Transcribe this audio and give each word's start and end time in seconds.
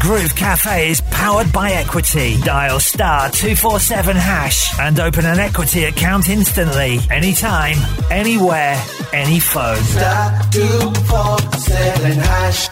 Groove 0.00 0.34
Cafe 0.34 0.90
is 0.90 1.02
powered 1.02 1.52
by 1.52 1.72
Equity. 1.72 2.40
Dial 2.40 2.80
star 2.80 3.30
247 3.30 4.16
hash 4.16 4.78
and 4.80 4.98
open 4.98 5.26
an 5.26 5.38
Equity 5.38 5.84
account 5.84 6.30
instantly, 6.30 6.98
anytime, 7.10 7.76
anywhere, 8.10 8.82
any 9.12 9.38
phone. 9.38 9.76
Star 9.76 10.42
247 10.52 12.12
hash. 12.12 12.68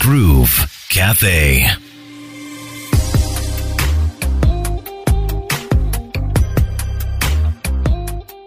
Groove 0.00 0.86
Cafe. 0.88 1.83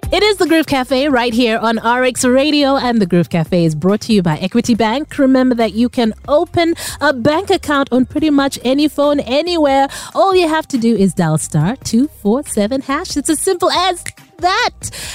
It 0.10 0.24
is 0.24 0.38
the 0.38 0.48
Groove 0.48 0.68
Cafe 0.68 1.10
right 1.10 1.34
here 1.34 1.58
on 1.58 1.80
RX 1.80 2.24
Radio, 2.24 2.78
and 2.78 3.02
the 3.02 3.06
Groove 3.06 3.30
Cafe 3.30 3.66
is 3.66 3.76
brought 3.76 4.00
to 4.02 4.14
you 4.14 4.24
by 4.24 4.38
Equity 4.38 4.74
Bank. 4.74 5.18
Remember 5.18 5.54
that 5.56 5.74
you 5.74 5.90
can 5.90 6.14
open 6.30 6.76
a 7.02 7.12
bank 7.12 7.50
account 7.50 7.90
on 7.92 8.06
pretty 8.06 8.30
much 8.30 8.58
any 8.64 8.88
phone, 8.88 9.20
anywhere. 9.20 9.90
All 10.16 10.34
you 10.34 10.48
have 10.48 10.66
to 10.70 10.78
do 10.78 10.96
is 10.96 11.14
dial 11.14 11.38
star 11.38 11.76
247 11.76 12.84
hash. 12.84 13.18
It's 13.18 13.30
as 13.30 13.42
simple 13.42 13.70
as 13.70 14.02
that. 14.42 14.72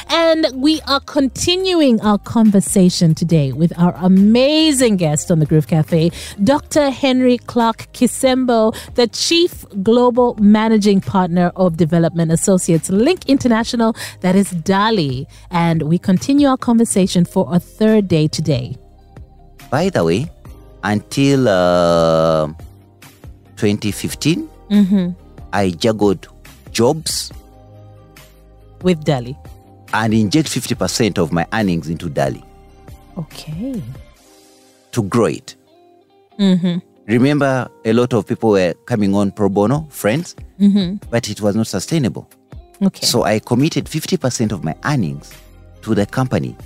And 0.08 0.46
we 0.54 0.80
are 0.82 1.00
continuing 1.00 2.00
our 2.00 2.18
conversation 2.18 3.14
today 3.14 3.52
with 3.52 3.72
our 3.78 3.95
amazing 3.96 4.96
guest 4.96 5.30
on 5.30 5.38
the 5.38 5.46
Groove 5.46 5.66
Cafe, 5.66 6.10
Dr. 6.42 6.90
Henry 6.90 7.38
Clark 7.38 7.88
Kisembo, 7.92 8.74
the 8.95 9.06
Chief 9.08 9.64
Global 9.82 10.34
Managing 10.40 11.00
Partner 11.00 11.52
of 11.56 11.76
Development 11.76 12.30
Associates 12.30 12.90
Link 12.90 13.26
International, 13.26 13.95
that 14.20 14.36
is 14.36 14.52
DALI. 14.52 15.26
And 15.50 15.82
we 15.82 15.98
continue 15.98 16.48
our 16.48 16.56
conversation 16.59 17.24
for 17.24 17.46
a 17.54 17.59
third 17.59 18.09
day 18.09 18.28
today. 18.28 18.76
By 19.70 19.88
the 19.88 20.04
way, 20.04 20.30
until 20.84 21.48
uh, 21.48 22.46
2015, 23.56 24.48
I 25.52 25.70
juggled 25.70 26.29
jobs 26.73 27.32
With 28.83 29.05
DALI. 29.05 29.37
and 29.95 30.15
inject 30.15 30.49
50% 30.49 31.19
of 31.19 31.33
my 31.33 31.47
earnings 31.52 31.88
into 31.88 32.09
Dali 32.09 32.43
Okay. 33.19 33.83
to 34.93 35.02
grow 35.02 35.27
it. 35.27 35.55
Mhm. 36.38 36.80
Remember, 37.07 37.69
a 37.85 37.93
lot 37.93 38.13
of 38.15 38.27
people 38.27 38.51
were 38.51 38.75
coming 38.87 39.15
on 39.15 39.30
pro 39.33 39.49
bono, 39.49 39.87
friends, 39.91 40.35
but 41.10 41.29
it 41.29 41.41
was 41.43 41.55
not 41.57 41.66
sustainable. 41.66 42.27
Okay. 42.80 43.05
So 43.07 43.25
I 43.25 43.38
committed 43.41 43.85
50% 43.88 44.53
of 44.53 44.65
my 44.65 44.75
earnings 44.85 45.30
to 45.83 45.95
the 45.95 46.07
company. 46.07 46.57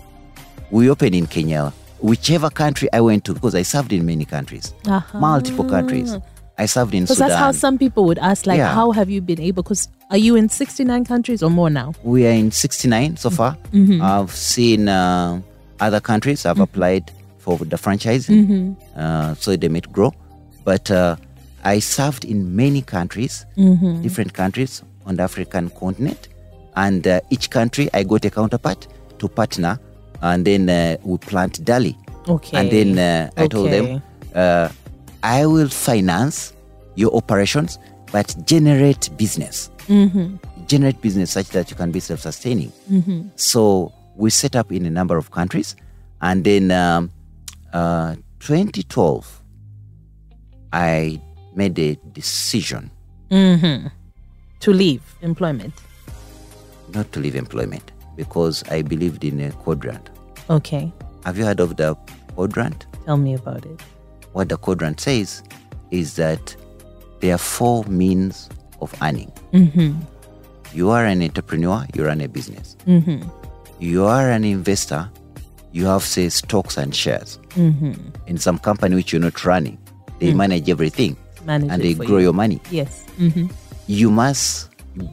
We 0.70 0.88
opened 0.90 1.14
in 1.14 1.26
Kenya, 1.26 1.72
whichever 2.00 2.48
country 2.50 2.88
I 2.92 3.00
went 3.00 3.24
to, 3.24 3.34
because 3.34 3.54
I 3.54 3.62
served 3.62 3.92
in 3.92 4.04
many 4.06 4.24
countries, 4.24 4.72
Uh-huh. 4.86 5.18
multiple 5.18 5.64
countries. 5.64 6.16
I 6.58 6.66
served 6.66 6.94
in 6.94 7.04
Because 7.04 7.18
that's 7.18 7.34
how 7.34 7.52
some 7.52 7.76
people 7.78 8.04
would 8.06 8.18
ask, 8.18 8.46
like, 8.46 8.58
Yeah. 8.58 8.72
how 8.74 8.90
have 8.92 9.10
you 9.10 9.20
been 9.20 9.40
able? 9.40 9.62
Because 9.62 9.88
are 10.10 10.16
you 10.16 10.36
in 10.36 10.48
69 10.48 11.04
countries 11.04 11.42
or 11.42 11.50
more 11.50 11.68
now? 11.70 11.92
we 12.02 12.26
are 12.26 12.30
in 12.32 12.50
69 12.50 13.16
so 13.16 13.30
far. 13.30 13.56
I've 14.02 14.30
seen 14.32 14.88
uh, 14.88 15.40
other 15.80 16.00
countries. 16.00 16.46
I've 16.46 16.60
applied 16.60 17.10
for 17.38 17.58
the 17.58 17.76
franchise, 17.78 18.28
uh, 18.30 19.34
so 19.34 19.54
they 19.56 19.68
might 19.68 19.90
grow. 19.92 20.12
But 20.64 20.90
uh, 20.90 21.16
I 21.64 21.78
served 21.80 22.24
in 22.24 22.56
many 22.56 22.82
countries, 22.82 23.44
different 24.02 24.32
countries 24.32 24.82
on 25.04 25.16
the 25.16 25.22
African 25.22 25.70
continent, 25.70 26.28
and 26.74 27.06
uh, 27.06 27.20
each 27.30 27.50
country 27.50 27.88
I 27.94 28.02
got 28.02 28.24
a 28.24 28.30
counterpart 28.30 28.86
to 29.18 29.28
partner, 29.28 29.78
and 30.22 30.44
then 30.44 30.68
uh, 30.68 30.96
we 31.04 31.18
plant 31.18 31.64
Dali. 31.64 31.94
Okay. 32.28 32.56
And 32.58 32.70
then 32.70 32.98
uh, 32.98 33.30
I 33.36 33.46
told 33.46 33.70
them, 33.70 34.02
uh, 34.34 34.68
I 35.26 35.44
will 35.44 35.68
finance 35.68 36.52
your 36.94 37.12
operations, 37.16 37.78
but 38.12 38.34
generate 38.46 39.10
business. 39.16 39.70
Generate 40.68 41.00
business 41.02 41.32
such 41.32 41.48
that 41.48 41.68
you 41.70 41.76
can 41.76 41.90
be 41.90 41.98
self 42.00 42.20
sustaining. 42.20 42.72
So 43.34 43.92
we 44.14 44.30
set 44.30 44.54
up 44.54 44.70
in 44.70 44.86
a 44.86 44.90
number 44.90 45.16
of 45.16 45.30
countries. 45.32 45.74
And 46.22 46.44
then 46.44 46.70
um, 46.70 47.10
uh, 47.72 48.14
2012, 48.38 49.42
I 50.72 51.20
made 51.56 51.76
a 51.78 51.96
decision 52.12 52.90
to 53.30 54.72
leave 54.72 55.02
employment. 55.22 55.74
not 56.94 57.10
to 57.12 57.18
leave 57.20 57.34
employment 57.34 57.90
because 58.14 58.62
I 58.70 58.82
believed 58.82 59.24
in 59.24 59.40
a 59.40 59.50
quadrant. 59.50 60.08
Okay. 60.48 60.92
Have 61.24 61.36
you 61.36 61.44
heard 61.44 61.58
of 61.60 61.76
the 61.76 61.96
quadrant? 62.36 62.86
Tell 63.04 63.16
me 63.16 63.34
about 63.34 63.66
it. 63.66 63.80
What 64.36 64.50
the 64.50 64.56
quadrant 64.58 65.00
says 65.00 65.42
is 65.90 66.16
that 66.16 66.54
there 67.20 67.34
are 67.34 67.38
four 67.38 67.84
means 67.84 68.50
of 68.82 68.94
earning. 69.00 69.32
Mm-hmm. 69.54 69.98
You 70.74 70.90
are 70.90 71.06
an 71.06 71.22
entrepreneur, 71.22 71.86
you 71.94 72.04
run 72.04 72.20
a 72.20 72.28
business. 72.28 72.76
Mm-hmm. 72.86 73.26
You 73.78 74.04
are 74.04 74.30
an 74.30 74.44
investor, 74.44 75.08
you 75.72 75.86
have, 75.86 76.02
say, 76.02 76.28
stocks 76.28 76.76
and 76.76 76.94
shares 76.94 77.38
mm-hmm. 77.54 77.94
in 78.26 78.36
some 78.36 78.58
company 78.58 78.96
which 78.96 79.10
you're 79.10 79.22
not 79.22 79.42
running. 79.46 79.78
They 80.18 80.32
mm. 80.32 80.36
manage 80.36 80.68
everything 80.68 81.16
Manage 81.46 81.70
and 81.70 81.82
they 81.82 81.94
grow 81.94 82.18
you. 82.18 82.24
your 82.24 82.32
money. 82.34 82.60
Yes. 82.70 83.06
Mm-hmm. 83.18 83.46
You 83.86 84.10
must 84.10 84.68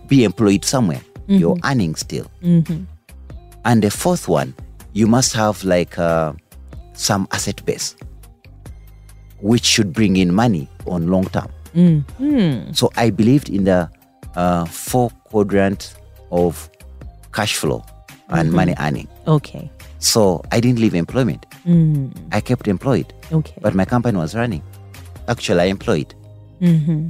be 0.07 0.25
employed 0.25 0.65
somewhere, 0.65 1.01
you're 1.27 1.57
earning 1.63 1.95
still. 1.95 2.29
And 3.63 3.81
the 3.81 3.89
fourth 3.89 4.27
one, 4.27 4.53
you 4.91 5.07
must 5.07 5.31
have 5.31 5.63
like 5.63 5.97
uh, 5.97 6.33
some 6.91 7.25
asset 7.31 7.65
base, 7.65 7.95
which 9.43 9.65
should 9.65 9.91
bring 9.91 10.15
in 10.15 10.33
money 10.33 10.67
on 10.87 11.07
long 11.07 11.25
term. 11.25 11.49
Mm. 11.75 12.03
Hmm. 12.11 12.71
So 12.71 12.91
I 12.95 13.09
believed 13.09 13.49
in 13.49 13.65
the 13.65 13.89
uh, 14.35 14.65
four 14.65 15.09
quadrant 15.25 15.95
of 16.31 16.69
cash 17.33 17.57
flow 17.57 17.83
and 18.29 18.47
mm-hmm. 18.47 18.55
money 18.55 18.75
earning. 18.79 19.07
Okay. 19.27 19.69
So 19.99 20.43
I 20.51 20.59
didn't 20.59 20.79
leave 20.79 20.95
employment. 20.95 21.45
Mm. 21.65 22.15
I 22.31 22.39
kept 22.39 22.67
employed, 22.67 23.13
Okay. 23.31 23.55
but 23.61 23.75
my 23.75 23.85
company 23.85 24.17
was 24.17 24.33
running. 24.33 24.63
Actually, 25.27 25.61
I 25.61 25.65
employed. 25.65 26.13
Mm-hmm. 26.61 27.09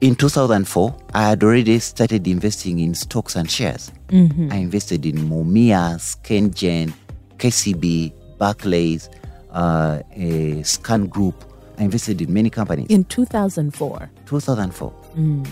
In 0.00 0.14
2004, 0.14 0.94
I 1.14 1.28
had 1.30 1.42
already 1.42 1.78
started 1.78 2.28
investing 2.28 2.80
in 2.80 2.94
stocks 2.94 3.34
and 3.34 3.50
shares. 3.50 3.90
Mm-hmm. 4.08 4.52
I 4.52 4.56
invested 4.56 5.04
in 5.06 5.16
Mumias, 5.16 6.16
Scangen, 6.16 6.92
KCB, 7.38 8.12
Barclays, 8.38 9.08
uh, 9.50 10.02
a 10.12 10.62
Scan 10.62 11.06
Group. 11.06 11.44
I 11.78 11.84
invested 11.84 12.20
in 12.20 12.32
many 12.32 12.50
companies. 12.50 12.88
in 12.90 13.04
2004. 13.04 14.10
2004. 14.26 14.92
Mm. 15.16 15.46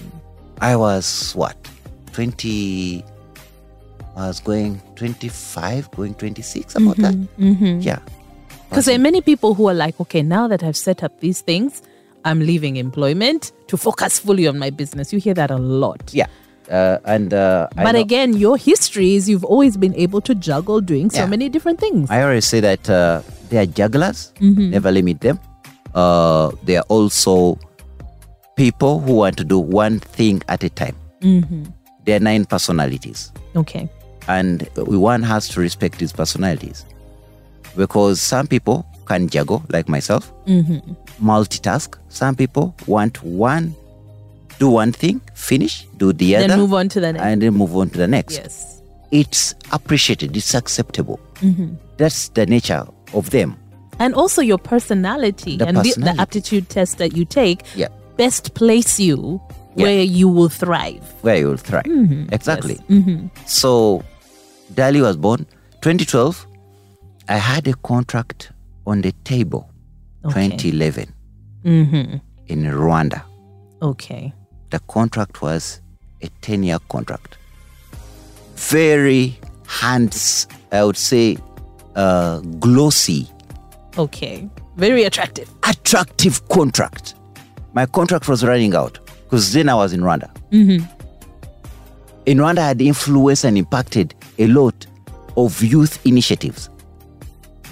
I 0.60 0.74
was 0.76 1.32
what? 1.34 1.56
20. 2.12 3.04
I 4.16 4.28
was 4.28 4.40
going 4.40 4.80
25, 4.96 5.90
going 5.90 6.14
26, 6.14 6.74
about 6.74 6.96
mm-hmm, 6.96 7.02
that. 7.02 7.14
Mm-hmm. 7.38 7.80
Yeah. 7.80 7.98
Because 8.68 8.86
there 8.86 8.96
are 8.96 8.98
many 8.98 9.20
people 9.20 9.54
who 9.54 9.68
are 9.68 9.74
like, 9.74 10.00
okay, 10.00 10.22
now 10.22 10.48
that 10.48 10.62
I've 10.62 10.76
set 10.76 11.04
up 11.04 11.20
these 11.20 11.42
things, 11.42 11.82
I'm 12.24 12.40
leaving 12.40 12.76
employment 12.76 13.52
to 13.68 13.76
focus 13.76 14.18
fully 14.18 14.48
on 14.48 14.58
my 14.58 14.70
business. 14.70 15.12
You 15.12 15.20
hear 15.20 15.34
that 15.34 15.50
a 15.50 15.58
lot. 15.58 16.12
Yeah. 16.12 16.26
Uh, 16.70 16.98
and 17.04 17.32
uh, 17.32 17.68
But 17.76 17.92
know- 17.92 18.00
again, 18.00 18.36
your 18.36 18.56
history 18.56 19.14
is 19.14 19.28
you've 19.28 19.44
always 19.44 19.76
been 19.76 19.94
able 19.94 20.20
to 20.22 20.34
juggle 20.34 20.80
doing 20.80 21.10
so 21.10 21.20
Yeah. 21.20 21.26
many 21.26 21.48
different 21.48 21.78
things. 21.80 22.10
I 22.10 22.22
always 22.22 22.44
say 22.44 22.60
that 22.60 22.90
uh, 22.90 23.22
they 23.50 23.58
are 23.58 23.66
jugglers, 23.66 24.32
never 24.40 24.90
limit 24.90 25.20
them. 25.20 25.38
Uh, 25.94 26.50
they 26.64 26.76
are 26.76 26.84
also 26.88 27.58
people 28.56 29.00
who 29.00 29.14
want 29.14 29.36
to 29.38 29.44
do 29.44 29.58
one 29.58 30.00
thing 30.00 30.42
at 30.48 30.64
a 30.64 30.68
time. 30.70 30.96
There 32.04 32.16
are 32.16 32.20
nine 32.20 32.44
personalities, 32.44 33.32
okay. 33.56 33.88
and 34.28 34.68
one 34.76 35.22
has 35.22 35.48
to 35.50 35.60
respect 35.60 35.98
these 35.98 36.12
personalities 36.12 36.84
because 37.76 38.20
some 38.20 38.46
people 38.46 38.86
can 39.06 39.28
juggle, 39.28 39.62
like 39.70 39.88
myself, 39.88 40.32
multitask. 41.22 41.96
Some 42.08 42.34
people 42.36 42.74
want 42.86 43.22
one, 43.22 43.74
do 44.58 44.70
one 44.70 44.92
thing, 44.92 45.20
finish, 45.34 45.86
do 45.96 46.12
the 46.12 46.32
Then 46.34 46.50
other, 46.50 46.60
move 46.60 46.74
on 46.74 46.88
to 46.90 47.00
the 47.00 47.12
next. 47.12 47.24
and 47.24 47.42
then 47.42 47.54
move 47.54 47.76
on 47.76 47.90
to 47.90 47.98
the 47.98 48.06
next 48.08 48.34
yes. 48.36 48.82
it's 49.10 49.54
appreciated, 49.72 50.36
it's 50.36 50.54
acceptable. 50.54 51.20
Mm-hmm. 51.36 51.74
That's 51.98 52.28
the 52.30 52.46
nature 52.46 52.86
of 53.14 53.30
them. 53.30 53.56
And 53.98 54.14
also 54.14 54.42
your 54.42 54.58
personality 54.58 55.56
The 55.56 55.66
and 55.68 55.76
the- 55.78 55.94
the, 55.98 56.14
aptitude 56.20 56.68
test 56.68 56.98
that 56.98 57.16
you 57.16 57.24
take 57.24 57.62
Yeah. 57.74 57.88
best 58.16 58.54
place 58.54 58.98
you 59.00 59.40
Yeah. 59.76 59.84
where 59.84 60.02
you 60.02 60.28
will 60.28 60.48
thrive. 60.48 61.02
Where 61.22 61.36
you 61.36 61.48
will 61.48 61.56
thrive. 61.58 61.84
Mm-hmm. 61.84 62.32
Exactly. 62.32 62.76
Mm-hmm. 62.88 63.28
So, 63.46 64.02
Dali 64.74 65.00
was 65.00 65.16
born 65.16 65.46
2012. 65.82 66.46
I 67.28 67.36
had 67.36 67.66
a 67.68 67.74
contract 67.74 68.52
on 68.86 69.02
the 69.02 69.12
table 69.24 69.68
Okay. 70.24 70.48
2011 70.48 71.12
mm-hmm. 71.64 72.16
in 72.48 72.62
Rwanda. 72.64 73.22
Okay. 73.82 74.32
The 74.70 74.78
contract 74.88 75.42
was 75.42 75.80
a 76.22 76.28
10 76.42 76.62
year 76.62 76.78
contract. 76.88 77.36
Very 78.56 79.38
hands, 79.66 80.46
I 80.72 80.84
would 80.84 80.96
say, 80.96 81.38
uh, 81.94 82.40
glossy 82.60 83.28
Okay. 83.98 84.48
Very 84.76 85.04
attractive. 85.04 85.48
attractive 85.66 86.46
contract. 86.50 87.14
My 87.72 87.86
contract 87.86 88.28
was 88.28 88.44
running 88.44 88.74
out 88.74 88.98
because 89.24 89.52
then 89.54 89.68
I 89.70 89.74
was 89.74 89.92
in 89.94 90.00
Rwanda. 90.00 90.30
In 92.26 92.38
Rwanda, 92.38 92.58
I 92.58 92.68
had 92.68 92.82
influenced 92.82 93.44
and 93.44 93.56
impacted 93.56 94.14
a 94.38 94.46
lot 94.48 94.86
of 95.36 95.62
youth 95.62 96.04
initiatives, 96.04 96.68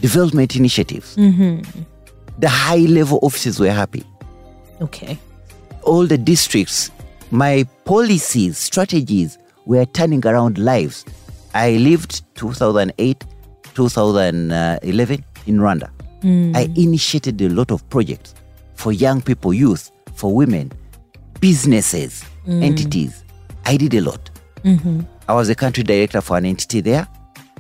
development 0.01 0.57
initiatives. 0.57 1.15
The 1.17 2.49
high 2.49 2.87
level 2.87 3.19
offices 3.23 3.59
were 3.61 3.71
happy. 3.71 4.05
Okay. 4.81 5.19
All 5.85 6.07
the 6.07 6.17
districts, 6.17 6.91
my 7.31 7.65
policies, 7.85 8.59
strategies 8.59 9.39
were 9.67 9.85
turning 9.85 10.27
around 10.27 10.59
lives. 10.59 11.05
I 11.55 11.73
lived 11.73 12.23
2008, 12.37 13.25
2011 13.75 15.25
in 15.47 15.59
Rwanda. 15.59 15.91
Hmm. 16.23 16.53
I 16.57 16.71
initiated 16.75 17.41
a 17.43 17.49
lot 17.51 17.71
of 17.71 17.89
projects 17.91 18.35
for 18.75 18.93
young 18.93 19.21
people, 19.21 19.53
youth, 19.53 19.91
for 20.15 20.35
women, 20.35 20.73
businesses, 21.41 22.23
hmm. 22.45 22.63
entities. 22.63 23.23
I 23.67 23.77
did 23.77 23.95
a 23.95 24.01
lot. 24.01 24.31
Mm-hmm. 24.65 25.01
I 25.29 25.35
was 25.35 25.51
a 25.51 25.55
country 25.55 25.85
director 25.85 26.21
for 26.23 26.39
an 26.39 26.47
entity 26.47 26.81
there, 26.81 27.07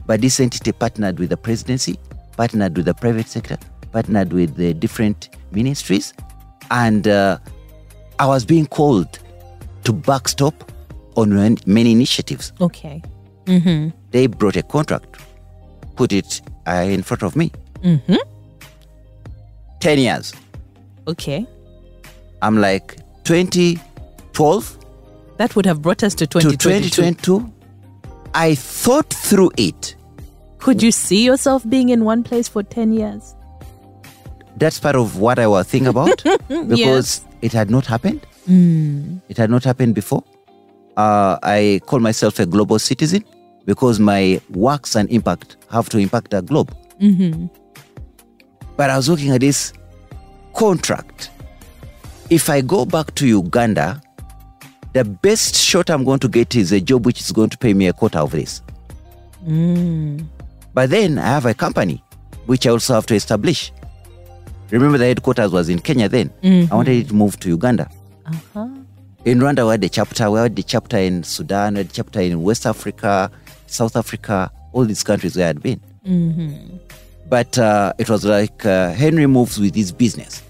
but 0.06 0.20
this 0.20 0.40
entity 0.40 0.72
partnered 0.72 1.18
with 1.18 1.30
the 1.30 1.36
presidency, 1.36 1.98
partnered 2.36 2.76
with 2.76 2.86
the 2.86 2.94
private 2.94 3.26
sector, 3.26 3.58
partnered 3.92 4.32
with 4.32 4.56
the 4.56 4.72
different 4.72 5.30
ministries, 5.52 6.14
and 6.70 7.06
uh, 7.06 7.38
I 8.18 8.26
was 8.26 8.44
being 8.44 8.66
called 8.66 9.18
to 9.84 9.92
backstop 9.92 10.70
on 11.16 11.30
many 11.66 11.92
initiatives. 11.92 12.52
Okay. 12.60 13.02
They 14.10 14.26
brought 14.26 14.56
a 14.56 14.62
contract, 14.62 15.20
put 15.96 16.12
it 16.12 16.40
uh, 16.66 16.84
in 16.88 17.02
front 17.02 17.22
of 17.22 17.36
me. 17.36 17.52
Hmm. 17.82 17.96
10 19.80 19.98
years. 19.98 20.32
Okay. 21.06 21.46
I'm 22.40 22.58
like 22.58 22.96
2012 23.24 24.78
That 25.36 25.54
would 25.56 25.66
have 25.66 25.82
brought 25.82 26.02
us 26.02 26.14
to 26.14 26.26
2022. 26.26 26.56
to 26.56 26.90
2022. 26.90 27.38
2022. 27.40 27.52
I 28.34 28.54
thought 28.54 29.12
through 29.12 29.50
it. 29.58 29.94
Could 30.58 30.82
you 30.82 30.90
see 30.90 31.24
yourself 31.24 31.68
being 31.68 31.90
in 31.90 32.04
one 32.04 32.22
place 32.22 32.48
for 32.48 32.62
10 32.62 32.94
years? 32.94 33.34
That's 34.56 34.78
part 34.78 34.96
of 34.96 35.18
what 35.18 35.38
I 35.38 35.46
was 35.46 35.66
thinking 35.66 35.88
about 35.88 36.22
because 36.68 37.24
it 37.42 37.52
had 37.52 37.70
not 37.70 37.86
happened. 37.86 38.24
Hmm. 38.46 39.18
It 39.28 39.36
had 39.36 39.50
not 39.50 39.64
happened 39.64 39.94
before. 39.94 40.22
Uh, 40.96 41.38
I 41.42 41.80
call 41.86 41.98
myself 41.98 42.38
a 42.38 42.46
global 42.46 42.78
citizen 42.78 43.24
because 43.64 43.98
my 43.98 44.40
works 44.50 44.94
and 44.94 45.10
impact 45.10 45.56
have 45.70 45.88
to 45.88 45.98
impact 45.98 46.30
the 46.30 46.42
globe. 46.42 46.74
Mm-hmm. 47.00 47.46
But 48.76 48.90
I 48.90 48.96
was 48.96 49.08
looking 49.08 49.30
at 49.30 49.40
this 49.40 49.72
contract. 50.54 51.30
If 52.30 52.48
I 52.48 52.60
go 52.60 52.84
back 52.84 53.14
to 53.16 53.26
Uganda, 53.26 54.00
the 54.92 55.04
best 55.04 55.56
shot 55.56 55.90
I'm 55.90 56.04
going 56.04 56.20
to 56.20 56.28
get 56.28 56.54
is 56.54 56.70
a 56.72 56.80
job 56.80 57.04
which 57.04 57.20
is 57.20 57.32
going 57.32 57.50
to 57.50 57.58
pay 57.58 57.74
me 57.74 57.88
a 57.88 57.92
quarter 57.92 58.18
of 58.20 58.30
this. 58.30 58.62
Hmm. 59.44 60.18
But 60.72 60.90
then 60.90 61.18
I 61.18 61.26
have 61.26 61.46
a 61.46 61.54
company 61.54 62.02
which 62.46 62.66
I 62.66 62.70
also 62.70 62.94
have 62.94 63.06
to 63.06 63.14
establish. 63.14 63.72
Remember, 64.70 64.98
the 64.98 65.06
headquarters 65.06 65.52
was 65.52 65.68
in 65.68 65.78
Kenya 65.78 66.08
then. 66.08 66.30
I 66.42 66.68
wanted 66.74 66.96
it 66.96 67.08
to 67.08 67.14
move 67.14 67.38
to 67.40 67.48
Uganda. 67.48 67.88
In 69.24 69.38
Rwanda, 69.38 69.64
we 69.64 69.70
had 69.72 69.80
the 69.80 69.88
chapter. 69.88 70.30
We 70.30 70.38
had 70.40 70.56
the 70.56 70.62
chapter 70.62 70.98
in 70.98 71.22
Sudan. 71.22 71.74
We 71.74 71.78
had 71.78 71.88
the 71.90 71.92
chapter 71.94 72.20
in 72.20 72.42
West 72.42 72.66
Africa, 72.66 73.30
South 73.66 73.96
Africa, 73.96 74.50
all 74.72 74.84
these 74.84 75.02
countries 75.02 75.36
where 75.36 75.44
I 75.44 75.48
had 75.48 75.62
been. 75.62 75.80
But 77.28 77.58
uh, 77.58 77.92
it 77.98 78.10
was 78.10 78.24
like 78.24 78.66
uh, 78.66 78.92
Henry 78.92 79.26
moves 79.26 79.58
with 79.58 79.74
his 79.74 79.92
business 79.92 80.42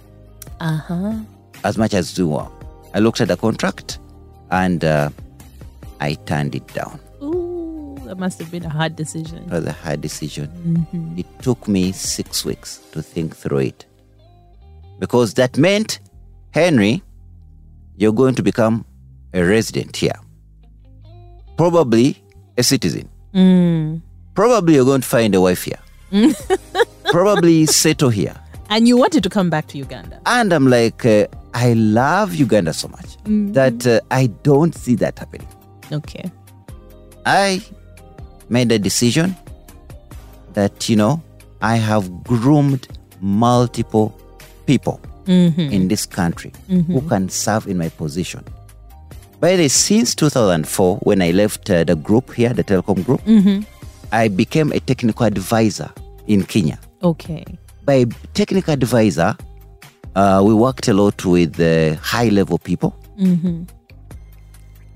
Uh 0.61 0.77
huh. 0.79 1.15
as 1.63 1.79
much 1.79 1.95
as 1.95 2.13
do 2.15 2.29
well. 2.29 2.53
I 2.95 2.99
looked 2.99 3.21
at 3.21 3.29
the 3.29 3.37
contract 3.37 3.99
and 4.51 4.85
uh, 4.85 5.11
I 6.01 6.15
turned 6.27 6.55
it 6.57 6.67
down. 6.75 6.99
Ooh, 7.23 7.97
that 8.07 8.19
must 8.19 8.39
have 8.41 8.51
been 8.51 8.65
a 8.65 8.69
hard 8.71 8.97
decision. 8.97 9.39
It 9.45 9.51
was 9.51 9.67
a 9.67 9.73
hard 9.73 10.01
decision. 10.01 10.85
It 11.17 11.27
took 11.43 11.69
me 11.69 11.93
six 11.93 12.45
weeks 12.45 12.79
to 12.93 13.03
think 13.03 13.37
through 13.37 13.59
it. 13.59 13.87
Because 14.99 15.35
that 15.35 15.59
meant, 15.59 16.01
Henry, 16.53 17.03
you're 17.97 18.13
going 18.13 18.35
to 18.37 18.43
become 18.43 18.85
a 19.33 19.43
resident 19.43 19.97
here. 19.97 20.19
Probably 21.57 22.23
a 22.57 22.63
citizen. 22.63 23.09
Probably 24.35 24.75
you're 24.75 24.85
going 24.85 25.01
to 25.01 25.07
find 25.07 25.35
a 25.35 25.41
wife 25.41 25.65
here. 25.65 25.79
Probably 27.05 27.67
settle 27.67 28.11
here. 28.11 28.35
And 28.71 28.89
you 28.89 28.97
wanted 28.97 29.23
to 29.23 29.31
come 29.31 29.51
back 29.51 29.67
to 29.69 29.79
Uganda. 29.79 30.21
And 30.27 30.53
I'm 30.53 30.69
like, 30.69 31.05
uh, 31.05 31.27
I 31.53 31.75
love 31.75 32.35
Uganda 32.35 32.73
so 32.73 32.89
much 32.89 33.17
that 33.55 33.87
uh, 33.87 34.01
I 34.11 34.27
don't 34.43 34.75
see 34.75 34.95
that 34.97 35.19
happening. 35.19 35.47
Okay. 35.93 36.31
I 37.27 37.63
made 38.49 38.73
a 38.73 38.79
decision 38.79 39.37
that, 40.55 40.89
you 40.89 40.97
know, 40.97 41.23
I 41.63 41.77
have 41.77 42.25
groomed 42.25 42.89
multiple 43.21 44.19
people 44.67 45.01
in 45.27 45.89
this 45.89 46.07
country 46.07 46.53
who 46.69 47.01
can 47.09 47.29
serve 47.29 47.67
in 47.67 47.79
my 47.79 47.89
position. 47.89 48.45
By 49.41 49.57
the 49.57 49.63
way, 49.65 49.69
since 49.69 50.15
2004, 50.15 50.97
when 51.03 51.21
I 51.23 51.31
left 51.33 51.69
uh, 51.71 51.85
the 51.85 51.97
group 51.97 52.33
here, 52.33 52.53
the 52.55 52.65
telecom 52.65 53.05
group, 53.05 53.21
I 54.13 54.29
became 54.29 54.73
a 54.73 54.81
technical 54.81 55.27
advisor 55.27 55.91
in 56.27 56.45
Kenya. 56.45 56.79
Okay. 57.03 57.45
By 57.85 58.07
technical 58.33 58.73
advisor, 58.73 59.37
uh, 60.15 60.41
we 60.45 60.55
worked 60.55 60.89
a 60.89 60.95
lot 60.95 61.25
with 61.25 61.59
uh, 61.61 61.95
high 62.01 62.29
level 62.29 62.59
people. 62.59 62.95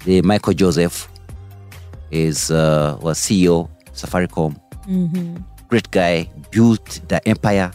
The 0.05 0.23
Michael 0.23 0.55
Joseph 0.55 1.09
is 2.11 2.51
uh, 2.51 2.97
was 3.03 3.19
CEO 3.19 3.69
Safaricom. 3.93 4.57
Great 5.69 5.91
guy, 5.91 6.31
built 6.51 7.01
the 7.09 7.21
empire. 7.29 7.71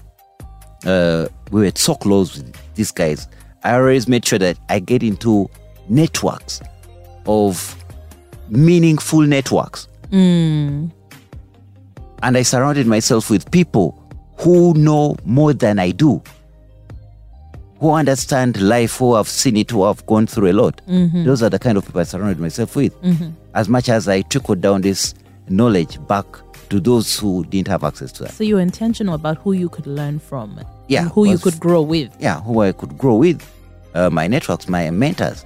We 1.54 1.62
were 1.62 1.72
so 1.76 1.94
close 1.94 2.36
with 2.36 2.58
these 2.74 2.92
guys. 2.92 3.28
I 3.64 3.76
always 3.76 4.08
made 4.08 4.26
sure 4.26 4.40
that 4.40 4.58
I 4.70 4.80
get 4.80 5.04
into 5.04 5.50
networks 5.88 6.60
of 7.28 7.78
meaningful 8.50 9.22
networks. 9.22 9.88
Hmm. 10.10 10.88
And 12.24 12.38
I 12.38 12.42
surrounded 12.42 12.88
myself 12.88 13.30
with 13.30 13.52
people 13.52 14.04
who 14.40 14.74
know 14.74 15.16
more 15.26 15.54
than 15.54 15.78
I 15.78 15.92
do, 15.92 16.24
who 17.80 17.92
understand 17.92 18.60
life, 18.60 18.98
who 18.98 19.14
have 19.14 19.28
seen 19.28 19.56
it, 19.56 19.70
who 19.70 19.86
have 19.86 20.04
gone 20.08 20.26
through 20.26 20.50
a 20.50 20.54
lot. 20.54 20.82
Mm-hmm. 20.88 21.24
Those 21.24 21.44
are 21.44 21.50
the 21.50 21.60
kind 21.60 21.78
of 21.78 21.86
people 21.86 22.02
I 22.02 22.06
surrounded 22.06 22.40
myself 22.40 22.76
with. 22.76 23.00
Mm-hmm. 23.04 23.30
As 23.54 23.70
much 23.70 23.90
as 23.90 24.08
I 24.08 24.24
trickled 24.24 24.62
down 24.62 24.82
this 24.82 25.14
knowledge 25.50 26.06
back 26.08 26.26
to 26.70 26.80
those 26.80 27.20
who 27.20 27.46
didn't 27.46 27.68
have 27.68 27.84
access 27.84 28.12
to 28.14 28.24
that. 28.24 28.32
So 28.32 28.44
you 28.44 28.56
were 28.56 28.62
intentional 28.62 29.14
about 29.14 29.38
who 29.38 29.52
you 29.52 29.70
could 29.70 29.86
learn 29.86 30.18
from. 30.18 30.60
Yeah, 30.88 31.08
who 31.10 31.26
you 31.30 31.38
could 31.38 31.60
grow 31.60 31.82
with. 31.82 32.12
yeah, 32.20 32.42
who 32.42 32.62
I 32.62 32.72
could 32.74 32.98
grow 32.98 33.16
with, 33.16 33.42
uh, 33.96 34.10
my 34.10 34.28
networks, 34.28 34.68
my 34.68 34.90
mentors. 34.92 35.46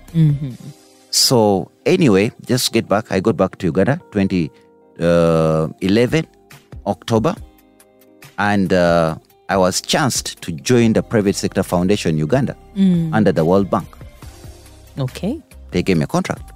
So 1.12 1.72
anyway, 1.86 2.32
just 2.46 2.74
get 2.74 2.88
back. 2.88 3.12
I 3.12 3.20
got 3.20 3.38
back 3.38 3.58
to 3.60 3.68
Uganda 3.68 4.00
2011 4.12 6.28
October, 6.86 7.36
and 8.38 8.74
uh, 8.74 9.18
I 9.50 9.58
was 9.58 9.82
chanced 9.82 10.42
to 10.42 10.52
join 10.52 10.94
the 10.94 11.04
private 11.04 11.36
sector 11.36 11.64
foundation 11.64 12.18
Uganda 12.18 12.56
under 13.14 13.32
the 13.32 13.46
World 13.46 13.70
Bank. 13.70 13.88
Okay. 15.00 15.42
They 15.72 15.84
gave 15.84 15.98
me 15.98 16.04
a 16.04 16.08
contract, 16.08 16.52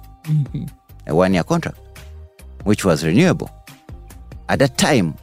a 1.06 1.14
one-year 1.14 1.44
contract, 1.44 1.78
which 2.64 2.84
was 2.84 3.04
renewable. 3.04 3.50
At 4.48 4.58
that 4.60 4.78
time, 4.78 5.14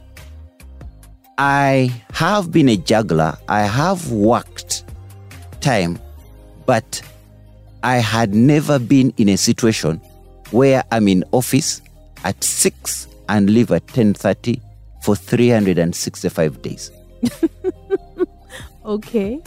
I 1.40 1.90
have 2.12 2.52
been 2.52 2.68
a 2.68 2.76
juggler. 2.76 3.34
I 3.48 3.62
have 3.62 4.12
worked 4.12 4.84
time, 5.62 5.98
but 6.66 7.00
I 7.82 7.96
had 7.96 8.34
never 8.34 8.78
been 8.78 9.14
in 9.16 9.30
a 9.30 9.38
situation 9.38 10.02
where 10.50 10.84
I'm 10.92 11.08
in 11.08 11.24
office 11.32 11.80
at 12.24 12.44
six 12.44 13.06
and 13.30 13.48
leave 13.48 13.70
at 13.70 13.88
ten 13.88 14.12
thirty 14.12 14.60
for 15.00 15.16
three 15.16 15.48
hundred 15.48 15.78
and 15.78 15.96
sixty-five 15.96 16.60
days. 16.60 16.90
Okay. 18.84 19.40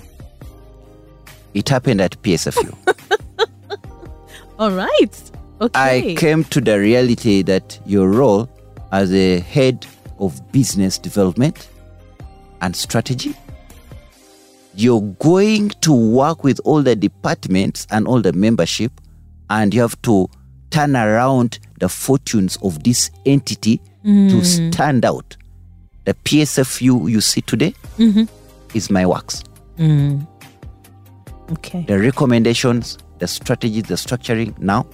It 1.53 1.67
happened 1.67 2.01
at 2.01 2.21
PSFU. 2.21 2.73
All 4.59 4.71
right. 4.71 5.31
Okay. 5.59 6.13
I 6.13 6.15
came 6.15 6.43
to 6.45 6.62
the 6.62 6.79
reality 6.79 7.41
that 7.41 7.79
your 7.85 8.09
role 8.09 8.47
as 8.91 9.12
a 9.12 9.39
head 9.39 9.85
of 10.19 10.39
business 10.51 10.97
development 10.97 11.67
and 12.63 12.75
strategy, 12.75 13.36
you're 14.74 15.01
going 15.20 15.70
to 15.82 15.93
work 15.93 16.43
with 16.43 16.60
all 16.63 16.82
the 16.82 16.96
departments 16.96 17.86
and 17.91 18.08
all 18.08 18.22
the 18.22 18.34
membership, 18.34 18.91
and 19.50 19.74
you 19.74 19.82
have 19.82 20.01
to 20.03 20.27
turn 20.72 20.96
around 20.96 21.60
the 21.79 21.89
fortunes 21.89 22.58
of 22.63 22.84
this 22.84 23.12
entity 23.25 23.77
to 24.03 24.10
mm. 24.10 24.74
stand 24.74 25.05
out. 25.05 25.38
The 26.05 26.13
PSFU 26.13 27.10
you 27.12 27.22
see 27.22 27.41
today 27.41 27.74
mm-hmm. 27.98 28.24
is 28.75 28.89
my 28.89 29.05
works. 29.05 29.43
Mm. 29.77 30.25
Okay. 31.51 31.86
The 31.88 32.00
recommendations, 32.00 32.98
the 33.20 33.27
strategies, 33.27 33.84
the 33.84 33.96
structuring. 33.96 34.58
Now, 34.58 34.88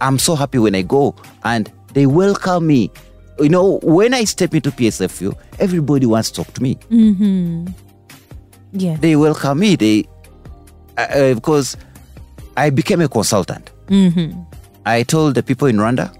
I'm 0.00 0.18
so 0.18 0.34
happy 0.36 0.58
when 0.58 0.74
I 0.74 0.82
go 0.82 1.14
and 1.44 1.72
they 1.94 2.06
welcome 2.06 2.66
me. 2.66 2.90
You 3.40 3.48
know, 3.48 3.78
when 3.82 4.12
I 4.12 4.24
step 4.24 4.54
into 4.54 4.70
PSFU, 4.70 5.34
everybody 5.58 6.04
wants 6.06 6.30
to 6.30 6.44
talk 6.44 6.52
to 6.54 6.62
me. 6.62 6.78
Yeah. 8.72 8.96
They 9.00 9.16
welcome 9.16 9.58
me. 9.60 9.76
They 9.76 10.04
uh, 10.98 11.00
uh, 11.00 11.34
because 11.34 11.76
I 12.56 12.70
became 12.70 13.00
a 13.00 13.08
consultant. 13.08 13.70
I 14.86 15.02
told 15.02 15.34
the 15.34 15.42
people 15.42 15.68
in 15.68 15.76
Rwanda 15.76 16.14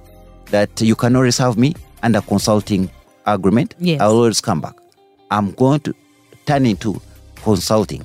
that 0.50 0.80
you 0.80 0.96
can 0.96 1.14
always 1.14 1.38
have 1.38 1.56
me 1.58 1.74
under 2.02 2.20
consulting 2.22 2.90
agreement. 3.26 3.74
Yes. 3.78 4.00
I'll 4.00 4.12
always 4.16 4.40
come 4.40 4.60
back. 4.60 4.74
I'm 5.30 5.52
going 5.52 5.80
to 5.80 5.94
turn 6.46 6.66
into 6.66 7.00
consulting. 7.44 8.02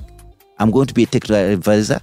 I'm 0.58 0.70
going 0.70 0.86
to 0.86 0.94
be 0.94 1.02
a 1.04 1.06
technical 1.06 1.36
advisor 1.36 2.00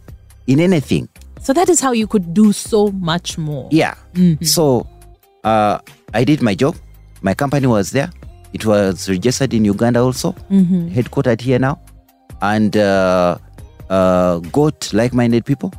in 0.47 0.59
anything. 0.59 1.07
So 1.41 1.53
that 1.53 1.69
is 1.69 1.79
how 1.79 1.91
you 1.91 2.07
could 2.07 2.33
do 2.33 2.51
so 2.51 2.89
much 2.91 3.37
more. 3.37 3.69
Yeah. 3.71 3.95
So 4.41 4.87
uh, 5.43 5.79
I 6.13 6.23
did 6.23 6.41
my 6.41 6.55
job. 6.55 6.75
My 7.23 7.33
company 7.33 7.67
was 7.67 7.91
there. 7.91 8.09
It 8.53 8.65
was 8.65 9.09
registered 9.09 9.53
in 9.53 9.65
Uganda 9.65 9.99
also, 10.01 10.33
headquartered 10.93 11.41
here 11.41 11.57
now, 11.57 11.79
and 12.41 12.75
uh, 12.77 13.37
uh, 13.89 14.37
got 14.51 14.93
like 14.93 15.13
minded 15.13 15.43
people. 15.45 15.73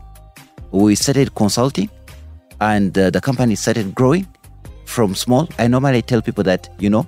We 0.72 0.96
started 0.96 1.34
consulting, 1.36 1.88
and 2.60 2.96
uh, 2.98 3.10
the 3.10 3.20
company 3.20 3.54
started 3.54 3.94
growing 3.94 4.26
from 4.86 5.14
small. 5.14 5.48
I 5.58 5.68
normally 5.68 6.02
tell 6.02 6.20
people 6.22 6.42
that, 6.44 6.68
you 6.80 6.90
know, 6.90 7.06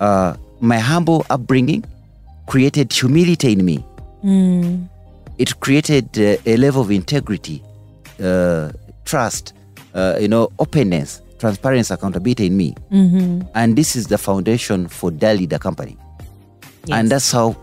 uh, 0.00 0.34
my 0.60 0.78
humble 0.78 1.24
upbringing 1.30 1.84
created 2.46 2.92
humility 2.92 3.52
in 3.52 3.64
me. 3.64 3.84
It 5.38 5.58
created 5.60 6.08
uh, 6.18 6.36
a 6.44 6.56
level 6.58 6.82
of 6.82 6.90
integrity, 6.90 7.62
uh, 8.22 8.68
trust, 9.06 9.54
uh, 9.94 10.16
you 10.20 10.28
know, 10.28 10.50
openness, 10.58 11.22
transparency, 11.40 11.92
accountability 11.92 12.46
in 12.46 12.56
me. 12.56 12.74
Mm-hmm. 12.92 13.48
And 13.54 13.76
this 13.76 13.96
is 13.96 14.06
the 14.06 14.18
foundation 14.18 14.86
for 14.86 15.10
Dali, 15.10 15.48
the 15.48 15.58
company. 15.58 15.96
Yes. 16.84 16.98
And 16.98 17.10
that's 17.10 17.32
how 17.32 17.56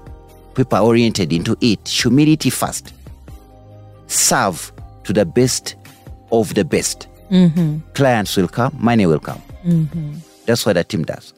people 0.55 0.77
are 0.77 0.83
oriented 0.83 1.31
into 1.31 1.55
it. 1.61 1.87
Humility 1.87 2.49
first. 2.49 2.93
Serve 4.07 4.71
to 5.03 5.13
the 5.13 5.25
best 5.25 5.75
of 6.31 6.53
the 6.55 6.65
best. 6.65 7.07
Mm-hmm. 7.29 7.79
Clients 7.93 8.35
will 8.35 8.47
come, 8.47 8.75
money 8.79 9.05
will 9.05 9.19
come. 9.19 9.41
Mm-hmm. 9.63 10.15
That's 10.45 10.65
what 10.65 10.73
the 10.73 10.83
team 10.83 11.03
does. 11.03 11.33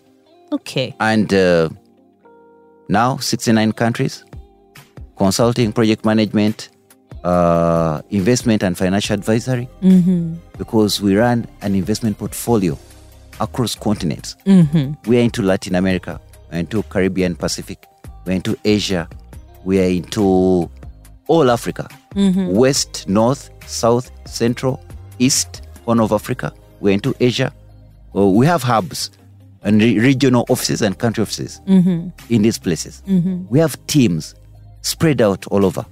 Okay. 0.52 0.96
And 1.00 1.34
uh, 1.34 1.70
now, 2.88 3.18
69 3.18 3.74
countries, 3.74 4.24
consulting, 5.18 5.74
project 5.74 6.06
management, 6.06 6.70
uh, 7.24 8.02
investment, 8.10 8.64
and 8.64 8.78
financial 8.78 9.14
advisory, 9.14 9.68
mm-hmm. 9.82 10.36
because 10.58 11.02
we 11.02 11.16
run 11.16 11.48
an 11.62 11.76
investment 11.76 12.18
portfolio 12.18 12.78
across 13.40 13.76
continents. 13.76 14.36
Mm-hmm. 14.46 15.10
We 15.10 15.18
are 15.18 15.22
into 15.22 15.42
Latin 15.42 15.76
America, 15.76 16.20
we're 16.52 16.60
into 16.60 16.84
Caribbean, 16.84 17.36
Pacific, 17.36 17.86
we're 18.26 18.34
into 18.34 18.58
Asia, 18.66 19.08
we 19.64 19.80
are 19.80 19.90
into 19.90 20.70
all 21.28 21.52
Africa, 21.52 21.88
mm-hmm. 22.16 22.56
West, 22.56 23.08
North, 23.08 23.50
South, 23.66 24.12
Central, 24.28 24.84
East, 25.20 25.68
Horn 25.86 26.00
of 26.00 26.12
Africa, 26.12 26.54
we're 26.80 26.94
into 26.94 27.14
Asia. 27.20 27.54
Well, 28.14 28.34
we 28.34 28.46
have 28.46 28.64
hubs 28.64 29.12
and 29.64 29.82
re- 29.82 30.00
regional 30.00 30.46
offices 30.50 30.82
and 30.82 30.98
country 30.98 31.22
offices 31.22 31.62
in 32.30 32.42
these 32.42 32.58
places. 32.58 33.04
We 33.50 33.60
have 33.60 33.76
teams 33.88 34.34
spread 34.82 35.22
out 35.22 35.46
all 35.48 35.66
over. 35.66 35.86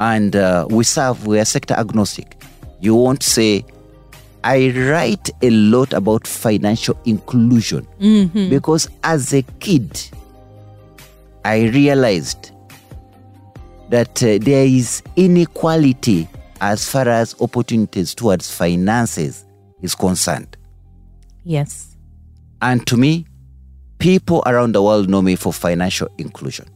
And 0.00 0.36
uh, 0.36 0.66
we 0.70 0.84
serve, 0.84 1.26
we 1.26 1.38
are 1.38 1.44
sector 1.44 1.74
agnostic. 1.74 2.36
You 2.80 2.94
won't 2.94 3.22
say, 3.22 3.64
I 4.44 4.70
write 4.76 5.30
a 5.42 5.50
lot 5.50 5.92
about 5.92 6.26
financial 6.26 6.98
inclusion 7.04 7.86
because 8.50 8.88
as 9.02 9.32
a 9.32 9.42
kid, 9.60 10.00
I 11.44 11.68
realized 11.68 12.52
that 13.88 14.22
uh, 14.22 14.38
there 14.40 14.66
is 14.66 15.02
inequality 15.16 16.28
as 16.60 16.88
far 16.88 17.08
as 17.08 17.34
opportunities 17.40 18.14
towards 18.14 18.50
finances 18.54 19.44
is 19.82 19.94
concerned. 19.94 20.56
Yes. 21.44 21.96
And 22.62 22.86
to 22.86 22.96
me, 22.96 23.26
people 23.98 24.42
around 24.46 24.72
the 24.72 24.82
world 24.82 25.08
know 25.08 25.22
me 25.22 25.36
for 25.36 25.52
financial 25.52 26.08
inclusion. 26.18 26.66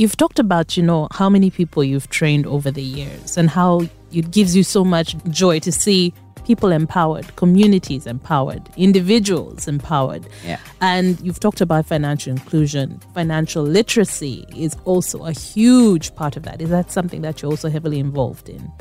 You've 0.00 0.16
talked 0.16 0.38
about, 0.38 0.78
you 0.78 0.82
know, 0.82 1.08
how 1.10 1.28
many 1.28 1.50
people 1.50 1.84
you've 1.84 2.08
trained 2.08 2.46
over 2.46 2.70
the 2.70 2.80
years 2.80 3.36
and 3.36 3.50
how 3.50 3.82
it 4.10 4.30
gives 4.30 4.56
you 4.56 4.62
so 4.62 4.82
much 4.82 5.14
joy 5.24 5.58
to 5.58 5.70
see 5.70 6.14
people 6.46 6.72
empowered, 6.72 7.36
communities 7.36 8.06
empowered, 8.06 8.66
individuals 8.78 9.68
empowered. 9.68 10.26
Yeah. 10.42 10.58
And 10.80 11.20
you've 11.20 11.38
talked 11.38 11.60
about 11.60 11.84
financial 11.84 12.30
inclusion. 12.30 12.98
Financial 13.12 13.62
literacy 13.62 14.46
is 14.56 14.74
also 14.86 15.26
a 15.26 15.32
huge 15.32 16.14
part 16.14 16.34
of 16.34 16.44
that. 16.44 16.62
Is 16.62 16.70
that 16.70 16.90
something 16.90 17.20
that 17.20 17.42
you're 17.42 17.50
also 17.50 17.68
heavily 17.68 17.98
involved 17.98 18.48
in? 18.48 18.72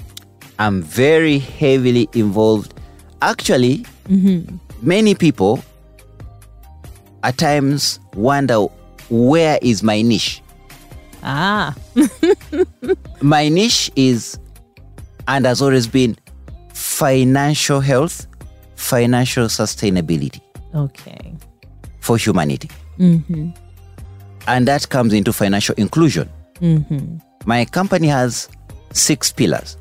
I'm 0.58 0.82
very 0.82 1.40
heavily 1.40 2.08
involved. 2.14 2.74
Actually, 3.22 3.80
mm-hmm. 4.08 4.56
many 4.82 5.16
people 5.16 5.62
at 7.24 7.38
times 7.38 8.00
wonder 8.14 8.68
where 9.10 9.60
is 9.62 9.84
my 9.84 10.02
niche? 10.02 10.42
Ah, 11.24 11.76
My 13.22 13.50
niche 13.50 13.92
is 13.96 14.40
and 15.28 15.46
has 15.46 15.62
always 15.62 15.88
been 15.88 16.18
financial 16.74 17.80
health, 17.82 18.28
financial 18.76 19.46
sustainability. 19.46 20.42
Okay. 20.76 21.34
for 22.00 22.18
humanity. 22.18 22.70
Mm-hmm. 22.98 23.50
And 24.48 24.68
that 24.68 24.90
comes 24.90 25.14
into 25.14 25.32
financial 25.34 25.76
inclusion. 25.76 26.30
Mm-hmm. 26.62 27.18
My 27.46 27.66
company 27.66 28.08
has 28.08 28.50
six 28.94 29.32
pillars. 29.32 29.78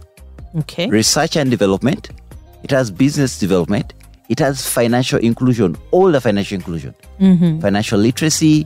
Okay. 0.57 0.89
research 0.89 1.37
and 1.37 1.51
development, 1.51 2.11
it 2.63 2.71
has 2.71 2.91
business 2.91 3.39
development, 3.39 3.93
it 4.31 4.39
has 4.39 4.67
financial 4.67 5.19
inclusion, 5.21 5.77
all 5.91 6.11
the 6.11 6.21
financial 6.21 6.55
inclusion, 6.57 6.95
mm-hmm. 7.21 7.61
financial 7.61 7.99
literacy, 7.99 8.65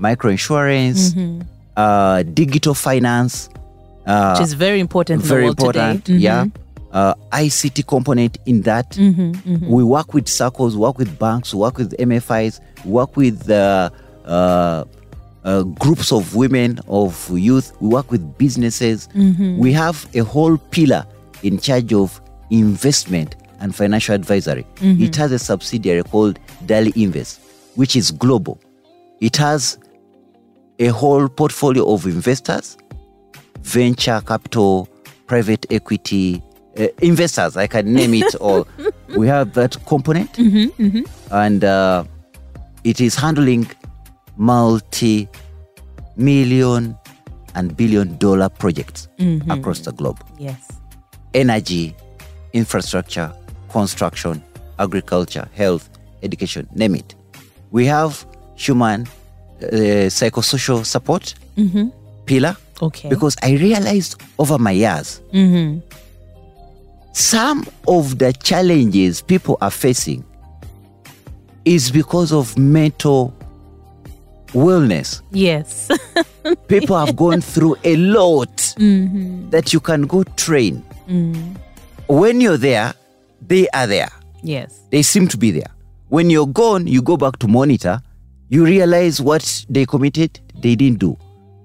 microinsurance, 0.00 1.44
uh, 1.76 2.22
digital 2.22 2.74
finance, 2.74 3.48
uh, 4.06 4.34
Which 4.36 4.44
is 4.46 4.52
very 4.54 4.80
important 4.80 5.22
in 5.22 5.28
very 5.28 5.42
the 5.42 5.46
world 5.46 5.58
important. 5.60 6.04
today. 6.04 6.18
Mhm. 6.18 6.22
Yeah. 6.22 6.46
Uh, 6.92 7.14
ICT 7.32 7.86
component 7.86 8.36
in 8.44 8.62
that. 8.62 8.90
Mm-hmm, 8.90 9.66
We 9.72 9.82
work 9.82 10.12
with 10.12 10.28
circles, 10.28 10.76
work 10.76 10.98
with 10.98 11.18
banks, 11.18 11.54
work 11.54 11.78
with 11.78 11.94
MFIs, 11.98 12.60
work 12.84 13.16
with 13.16 13.48
uh, 13.50 13.88
uh, 14.26 14.84
uh, 15.44 15.62
groups 15.62 16.12
of 16.12 16.34
women, 16.34 16.78
of 16.88 17.30
youth. 17.30 17.72
We 17.80 17.88
work 17.88 18.10
with 18.10 18.36
businesses. 18.36 19.08
Mm-hmm. 19.14 19.56
We 19.58 19.72
have 19.72 20.06
a 20.14 20.18
whole 20.20 20.58
pillar 20.58 21.06
in 21.42 21.58
charge 21.58 21.94
of 21.94 22.20
investment 22.50 23.36
and 23.60 23.74
financial 23.74 24.14
advisory. 24.14 24.66
Mm-hmm. 24.76 25.02
It 25.02 25.16
has 25.16 25.32
a 25.32 25.38
subsidiary 25.38 26.02
called 26.02 26.38
Dali 26.66 26.92
Invest, 26.94 27.40
which 27.74 27.96
is 27.96 28.10
global. 28.10 28.60
It 29.20 29.36
has 29.38 29.78
a 30.82 30.88
whole 30.88 31.28
portfolio 31.28 31.84
of 31.92 32.06
investors, 32.06 32.76
venture 33.62 34.20
capital, 34.26 34.88
private 35.26 35.64
equity, 35.70 36.42
uh, 36.78 36.86
investors. 37.00 37.56
I 37.56 37.66
can 37.66 37.92
name 37.92 38.14
it 38.14 38.34
all. 38.36 38.66
we 39.16 39.26
have 39.28 39.52
that 39.54 39.76
component, 39.86 40.36
and 41.30 41.64
uh, 41.64 42.04
it 42.84 43.00
is 43.00 43.14
handling 43.14 43.66
multi 44.36 45.28
million 46.16 46.96
and 47.54 47.76
billion 47.76 48.16
dollar 48.18 48.48
projects 48.48 49.08
across 49.50 49.80
the 49.80 49.92
globe 49.92 50.18
Yes. 50.38 50.56
energy, 51.34 51.94
infrastructure, 52.52 53.32
construction, 53.70 54.42
agriculture, 54.78 55.48
health, 55.54 55.88
education, 56.22 56.66
name 56.74 56.94
it. 56.96 57.14
We 57.70 57.86
have 57.86 58.26
human 58.56 59.06
uh, 59.62 60.08
psychosocial 60.10 60.84
support 60.84 61.34
mm-hmm. 61.56 61.88
pillar 62.26 62.56
Okay. 62.80 63.08
because 63.08 63.36
I 63.42 63.52
realized 63.52 64.20
over 64.38 64.58
my 64.58 64.72
years 64.72 65.20
mm-hmm. 65.32 65.78
some 67.12 67.66
of 67.86 68.18
the 68.18 68.32
challenges 68.32 69.22
people 69.22 69.56
are 69.60 69.70
facing 69.70 70.24
is 71.64 71.90
because 71.92 72.32
of 72.32 72.58
mental 72.58 73.32
wellness. 74.52 75.22
yes. 75.30 75.88
People 76.68 76.98
have 76.98 77.14
gone 77.16 77.40
through 77.40 77.76
a 77.84 77.96
lot 77.96 78.56
mm-hmm. 78.76 79.48
that 79.50 79.72
you 79.72 79.78
can 79.80 80.02
go 80.02 80.24
train. 80.36 80.82
Mm. 81.08 81.56
When 82.08 82.40
you're 82.40 82.56
there, 82.56 82.94
they 83.40 83.68
are 83.68 83.86
there. 83.86 84.10
yes. 84.42 84.80
They 84.90 85.02
seem 85.02 85.28
to 85.28 85.38
be 85.38 85.50
there. 85.52 85.70
When 86.08 86.28
you're 86.30 86.46
gone, 86.48 86.86
you 86.86 87.00
go 87.00 87.16
back 87.16 87.38
to 87.38 87.48
monitor, 87.48 88.02
you 88.52 88.66
realize 88.66 89.18
what 89.18 89.64
they 89.70 89.86
committed, 89.86 90.38
they 90.60 90.76
didn't 90.76 90.98
do. 90.98 91.16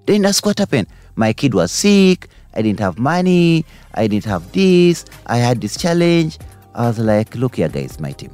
Then 0.06 0.22
that's 0.22 0.41
what 0.41 0.58
happened. 0.58 0.88
My 1.17 1.34
kid 1.34 1.53
was 1.53 1.70
sick. 1.70 2.29
I 2.53 2.62
didn't 2.62 2.79
have 2.79 2.98
money. 2.98 3.65
I 3.94 4.08
didn't 4.08 4.24
have 4.24 4.50
this. 4.53 5.03
I 5.25 5.36
had 5.36 5.60
this 5.60 5.75
challenge. 5.75 6.39
I 6.74 6.88
was 6.88 6.98
like, 6.98 7.36
look 7.36 7.58
here, 7.58 7.67
guys, 7.67 8.00
my 8.00 8.13
team. 8.13 8.32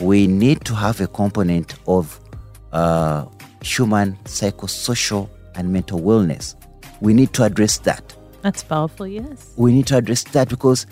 We 0.00 0.26
need 0.26 0.64
to 0.64 0.74
have 0.74 1.00
a 1.00 1.06
component 1.06 1.76
of 1.86 2.18
uh, 2.72 3.26
human 3.62 4.16
psychosocial 4.24 5.30
and 5.54 5.72
mental 5.72 6.00
wellness. 6.00 6.56
We 7.00 7.14
need 7.14 7.32
to 7.34 7.44
address 7.44 7.78
that. 7.78 8.16
That's 8.42 8.64
powerful, 8.64 9.06
yes. 9.06 9.52
We 9.56 9.70
need 9.70 9.86
to 9.86 9.96
address 9.96 10.24
that 10.24 10.48
because 10.48 10.86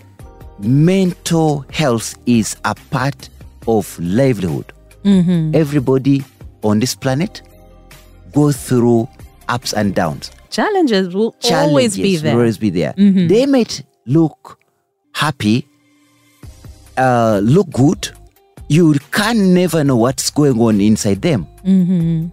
mental 0.60 1.64
health 1.72 2.14
is 2.26 2.56
a 2.64 2.76
part 2.92 3.28
of 3.66 3.98
livelihood. 3.98 4.72
Everybody 5.06 6.24
on 6.62 6.80
this 6.80 6.94
planet 6.94 7.42
goes 8.32 8.56
through 8.56 9.08
ups 9.48 9.72
and 9.72 9.94
downs. 9.94 10.30
Challenges 10.50 11.14
will 11.14 11.32
Challenges 11.40 11.68
always 11.68 11.96
be 11.96 12.14
will 12.16 12.22
there. 12.22 12.32
always 12.34 12.58
be 12.58 12.70
there. 12.70 12.94
They 12.96 13.46
might 13.46 13.82
look 14.06 14.58
happy, 15.12 15.66
uh, 16.96 17.40
look 17.42 17.70
good. 17.70 18.10
You 18.68 18.94
can 19.12 19.54
never 19.54 19.84
know 19.84 19.96
what's 19.96 20.30
going 20.30 20.60
on 20.60 20.80
inside 20.80 21.22
them. 21.22 21.46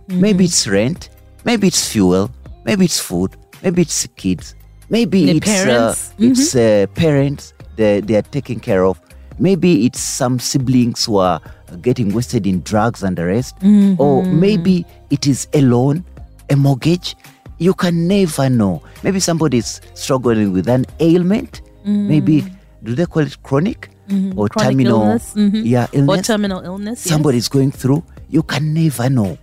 Maybe 0.07 0.45
it's 0.45 0.67
rent, 0.67 1.09
maybe 1.45 1.67
it's 1.67 1.91
fuel, 1.91 2.31
maybe 2.65 2.85
it's 2.85 2.99
food, 2.99 3.35
maybe 3.61 3.83
it's 3.83 4.07
kids, 4.15 4.55
maybe 4.89 5.25
The 5.25 5.37
it's 5.37 5.45
parents. 5.45 6.09
Uh, 6.09 6.13
it's 6.19 6.55
uh, 6.55 6.87
parents 6.95 7.53
they 7.75 8.01
they 8.01 8.15
are 8.15 8.23
taking 8.23 8.59
care 8.59 8.83
of. 8.83 8.99
Maybe 9.39 9.85
it's 9.85 9.99
some 9.99 10.39
siblings 10.39 11.05
who 11.05 11.17
are 11.17 11.39
getting 11.81 12.13
wasted 12.13 12.45
in 12.47 12.61
drugs 12.61 13.03
and 13.03 13.17
the 13.17 13.25
rest, 13.25 13.57
mm-hmm. 13.59 14.01
or 14.01 14.23
maybe 14.25 14.85
it 15.09 15.27
is 15.27 15.47
a 15.53 15.61
loan, 15.61 16.03
a 16.49 16.55
mortgage. 16.55 17.15
You 17.59 17.73
can 17.73 18.07
never 18.07 18.49
know. 18.49 18.81
Maybe 19.03 19.19
somebody 19.19 19.57
is 19.59 19.81
struggling 19.93 20.51
with 20.51 20.67
an 20.67 20.85
ailment. 20.99 21.61
Mm. 21.85 22.07
Maybe 22.07 22.43
do 22.83 22.95
they 22.95 23.05
call 23.05 23.23
it 23.23 23.41
chronic 23.43 23.89
mm-hmm. 24.09 24.37
or 24.37 24.49
Chronic 24.49 24.71
terminal? 24.71 25.01
illness, 25.01 25.33
mhm. 25.33 25.61
Yeah, 25.65 25.85
Or 25.85 25.99
illness 25.99 26.27
terminal 26.27 26.61
illness. 26.61 27.05
yes. 27.05 27.13
somebody's 27.13 27.47
going 27.47 27.71
through, 27.71 28.03
you 28.29 28.43
can 28.43 28.73
never 28.73 29.09
know. 29.09 29.37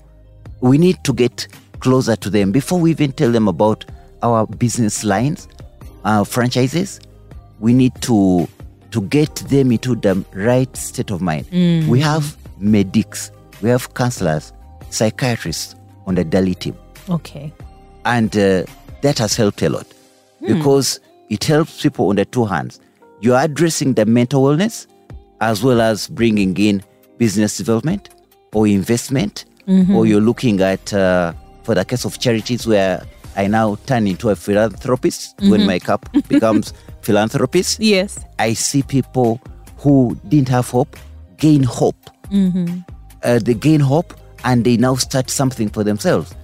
We 0.61 0.77
need 0.79 1.03
to 1.05 1.13
get 1.15 1.49
closer 1.81 2.17
to 2.17 2.29
them 2.31 2.53
before 2.53 2.79
we 2.79 2.91
even 2.91 3.13
tell 3.13 3.31
them 3.33 3.49
about 3.49 3.85
our 4.23 4.47
business 4.47 5.05
lines, 5.05 5.49
our 6.05 6.25
franchises. 6.27 7.01
We 7.61 7.73
need 7.73 7.95
to 8.03 8.47
to 8.91 9.01
get 9.03 9.35
them 9.37 9.73
into 9.73 9.95
the 9.95 10.25
right 10.35 10.75
state 10.77 11.11
of 11.11 11.21
mind. 11.21 11.47
We 11.89 12.01
have 12.01 12.37
medics, 12.59 13.31
we 13.63 13.69
have 13.71 13.93
counselors, 13.95 14.53
psychiatrists 14.91 15.75
on 16.07 16.15
the 16.17 16.25
daily 16.25 16.55
team. 16.55 16.77
Okay. 17.09 17.53
and 18.05 18.35
uh, 18.37 18.65
that 19.03 19.19
has 19.19 19.35
helped 19.37 19.63
a 19.63 19.69
lot. 19.69 19.87
Because 20.41 21.01
it 21.29 21.45
helps 21.45 21.83
people 21.83 22.09
on 22.09 22.17
the 22.17 22.25
two 22.25 22.45
hands. 22.47 22.81
You're 23.21 23.39
addressing 23.39 23.95
the 23.95 24.07
mental 24.07 24.43
wellness 24.45 24.87
as 25.41 25.63
well 25.63 25.81
as 25.81 26.09
bringing 26.09 26.57
in 26.57 26.83
business 27.19 27.57
development 27.59 28.09
or 28.53 28.67
investment, 28.67 29.45
or 29.95 30.05
you're 30.07 30.21
looking 30.21 30.61
at, 30.61 30.93
uh, 30.93 31.33
for 31.63 31.75
the 31.75 31.85
case 31.85 32.05
of 32.05 32.19
charities, 32.19 32.67
where 32.67 33.03
I 33.37 33.47
now 33.47 33.77
turn 33.87 34.07
into 34.07 34.31
a 34.31 34.37
philanthropist 34.37 35.35
when 35.43 35.65
my 35.67 35.79
cup 35.79 36.11
becomes 36.29 36.73
philanthropist. 37.03 37.81
Yes. 37.81 38.25
I 38.39 38.53
see 38.55 38.83
people 38.83 39.41
who 39.79 40.17
didn't 40.29 40.49
have 40.49 40.69
hope 40.69 40.97
gain 41.39 41.63
hope. 41.63 41.97
Uh, 43.23 43.39
they 43.39 43.55
gain 43.55 43.81
hope 43.81 44.15
and 44.45 44.65
they 44.65 44.77
now 44.77 44.95
start 44.95 45.31
something 45.31 45.69
for 45.69 45.85
themselves. 45.85 46.35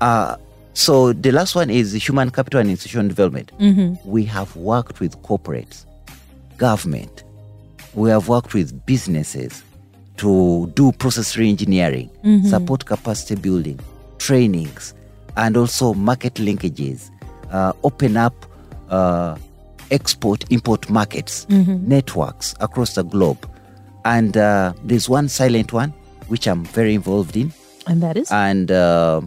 Uh, 0.00 0.36
so 0.74 1.12
the 1.12 1.30
last 1.32 1.54
one 1.54 1.68
is 1.70 1.92
human 1.92 2.30
capital 2.30 2.60
and 2.60 2.70
institutional 2.70 3.08
development. 3.08 3.52
We 4.04 4.24
have 4.26 4.54
worked 4.56 5.00
with 5.00 5.20
corporates, 5.22 5.84
government. 6.56 7.24
We 7.94 8.08
have 8.10 8.28
worked 8.28 8.54
with 8.54 8.86
businesses 8.86 9.62
to 10.18 10.70
do 10.74 10.92
process 10.92 11.36
re-engineering, 11.36 12.10
support 12.48 12.84
capacity 12.86 13.34
building, 13.40 13.80
trainings, 14.18 14.94
and 15.36 15.56
also 15.56 15.92
market 15.94 16.34
linkages, 16.34 17.10
uh, 17.50 17.72
open 17.82 18.16
up 18.16 18.34
uh, 18.88 19.36
export 19.92 20.44
import 20.50 20.90
markets, 20.90 21.46
networks 21.48 22.54
across 22.60 22.94
the 22.94 23.04
globe. 23.04 23.48
And 24.04 24.36
uh, 24.36 24.72
there's 24.82 25.08
one 25.08 25.28
silent 25.28 25.72
one 25.72 25.90
which 26.28 26.46
I'm 26.48 26.64
very 26.64 26.94
involved 26.94 27.36
in, 27.36 27.52
And 27.86 28.02
that 28.02 28.16
is 28.16 28.30
and 28.32 28.70
uh, 28.70 29.20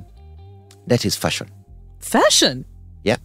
that 0.87 1.05
is 1.05 1.15
fashion. 1.15 1.47
fashion. 1.99 2.65
Yeah. 3.03 3.17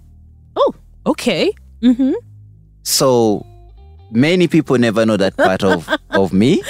Oh, 0.57 0.72
okay. 1.07 1.50
Mm-hmm. 1.83 2.12
So 2.83 3.44
many 4.11 4.48
people 4.48 4.76
never 4.79 5.07
know 5.07 5.16
that 5.16 5.37
part 5.37 5.62
of, 5.64 5.88
of 6.11 6.33
me. 6.33 6.62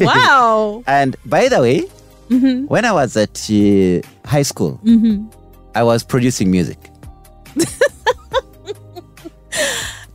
Wow. 0.00 0.82
And 0.88 1.14
by 1.26 1.48
the 1.48 1.60
way, 1.60 1.80
when 2.66 2.84
I 2.84 2.92
was 2.92 3.16
at 3.16 3.48
uh, 3.50 4.00
high 4.28 4.42
school, 4.42 4.80
I 5.74 5.82
was 5.82 6.02
producing 6.04 6.50
music. 6.50 6.78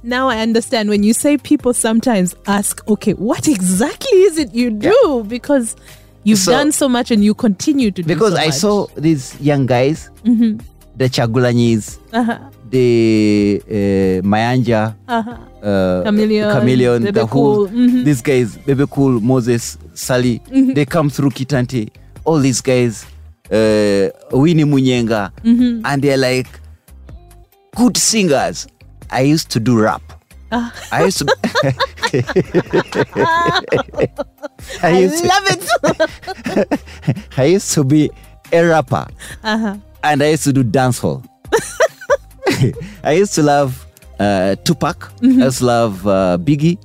now 0.03 0.27
I 0.29 0.39
understand 0.41 0.89
when 0.89 1.03
you 1.03 1.13
say 1.13 1.37
people 1.37 1.73
sometimes 1.73 2.35
ask, 2.47 2.87
okay, 2.87 3.13
what 3.13 3.47
exactly 3.47 4.17
is 4.19 4.37
it 4.37 4.53
you 4.53 4.71
do? 4.71 5.25
Because 5.27 5.75
you've 6.23 6.39
So- 6.39 6.51
done 6.51 6.71
so 6.71 6.87
much 6.89 7.11
and 7.11 7.23
you 7.23 7.33
continue 7.33 7.91
to 7.91 8.01
do 8.01 8.07
Because 8.07 8.33
so 8.33 8.39
I 8.39 8.49
saw 8.49 8.87
these 8.95 9.39
young 9.39 9.65
guys, 9.65 10.09
the 10.23 11.09
Kyagulanyis, 11.09 11.97
Uh-huh. 12.13 12.37
the 12.69 13.61
uh, 13.67 14.21
Mayanja, 14.27 14.95
Uh-huh. 15.07 15.31
uh, 15.63 16.03
Chameleone, 16.03 16.53
Chameleone, 16.53 17.13
the 17.13 17.27
Cool, 17.27 17.55
whole, 17.55 17.67
mhm. 17.67 18.03
these 18.05 18.21
guys, 18.21 18.57
Bebe 18.65 18.85
Cool, 18.89 19.19
Moses, 19.21 19.77
Ssali, 19.93 20.41
Mm-hmm. 20.47 20.73
they 20.73 20.85
come 20.85 21.09
through 21.09 21.29
Kitante, 21.31 21.89
all 22.25 22.39
these 22.39 22.61
guys, 22.61 23.05
uh, 23.51 24.09
Winnie 24.31 24.63
Munyenga, 24.65 25.31
Mm-hmm. 25.43 25.85
and 25.85 26.01
they're 26.01 26.17
like 26.17 26.47
good 27.75 27.97
singers. 27.97 28.67
I 29.11 29.21
used 29.21 29.49
to 29.51 29.59
do 29.59 29.79
rap. 29.79 30.01
Ah. 30.51 30.73
I 30.91 31.05
used 31.05 31.19
to. 31.19 31.25
I 34.83 34.97
used 34.99 35.23
to, 35.23 35.27
love 35.27 35.43
it. 35.47 36.79
I 37.37 37.43
used 37.45 37.73
to 37.73 37.83
be 37.83 38.09
a 38.51 38.63
rapper, 38.65 39.07
uh-huh. 39.43 39.77
and 40.03 40.21
I 40.23 40.29
used 40.31 40.43
to 40.43 40.53
do 40.53 40.63
dancehall. 40.63 41.23
I 43.03 43.11
used 43.13 43.33
to 43.35 43.43
love 43.43 43.85
uh, 44.19 44.55
Tupac. 44.63 44.99
Mm-hmm. 45.21 45.41
I 45.41 45.45
used 45.45 45.59
to 45.59 45.65
love 45.65 46.05
uh, 46.07 46.37
Biggie, 46.41 46.77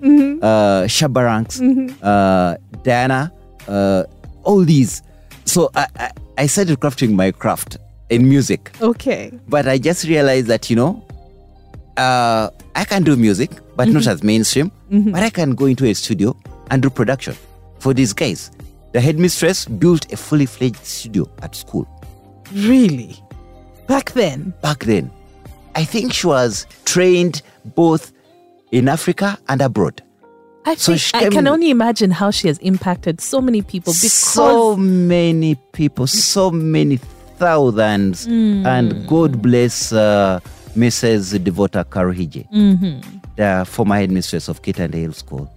uh, 0.43 0.85
Shabba 0.87 1.25
Ranks, 1.25 1.61
Mm-hmm. 1.61 1.95
uh, 2.03 2.55
Diana, 2.83 3.33
uh, 3.69 4.05
all 4.45 4.61
these. 4.65 5.03
So 5.45 5.71
I, 5.75 5.87
I, 5.99 6.11
I 6.39 6.47
started 6.47 6.79
crafting 6.81 7.13
my 7.15 7.31
craft 7.33 7.79
in 8.11 8.29
music, 8.29 8.71
Okay. 8.81 9.33
but 9.49 9.67
I 9.67 9.79
just 9.79 10.05
realized 10.07 10.47
that 10.47 10.71
you 10.71 10.77
know, 10.77 11.05
uh, 11.97 12.51
I 12.75 12.85
can 12.85 13.03
do 13.03 13.17
music, 13.17 13.51
but 13.77 13.89
not 13.89 14.07
as 14.07 14.23
mainstream. 14.23 14.71
But 14.91 15.23
I 15.23 15.31
can 15.31 15.55
go 15.55 15.67
into 15.67 15.85
a 15.87 15.95
studio 15.95 16.37
and 16.71 16.83
do 16.83 16.91
production 16.91 17.35
for 17.79 17.95
these 17.95 18.13
guys. 18.13 18.51
The 18.93 19.01
headmistress 19.01 19.65
built 19.67 20.13
a 20.13 20.17
fully 20.17 20.47
fledged 20.47 20.85
studio 20.85 21.29
at 21.43 21.55
school 21.55 21.87
Really? 22.53 23.17
Back 23.89 24.13
then? 24.13 24.53
back 24.63 24.81
then. 24.85 25.11
I 25.75 25.85
think 25.85 26.13
she 26.13 26.27
was 26.27 26.67
trained 26.85 27.43
both 27.75 28.13
in 28.73 28.89
Africa 28.89 29.39
and 29.49 29.61
abroad. 29.61 30.03
I, 30.65 30.75
So 30.75 30.95
I 31.15 31.29
can 31.29 31.47
only 31.47 31.71
imagine 31.71 32.11
how 32.11 32.31
she 32.31 32.49
has 32.49 32.59
impacted 32.59 33.21
so 33.21 33.41
many 33.41 33.63
people 33.63 33.93
because 33.93 34.13
so 34.13 34.77
many 34.77 35.55
people, 35.73 36.07
so 36.07 36.51
many 36.51 36.97
thousands, 37.39 38.27
and 38.27 39.07
God 39.07 39.43
bless 39.43 39.93
uh, 39.93 40.41
Mrs. 40.77 41.39
Devota 41.39 41.85
Karuhije, 41.85 42.47
the 43.37 43.65
former 43.67 43.97
headmistress 43.97 44.49
of 44.49 44.63
Kitante 44.63 44.95
Hill 44.95 45.13
School. 45.13 45.51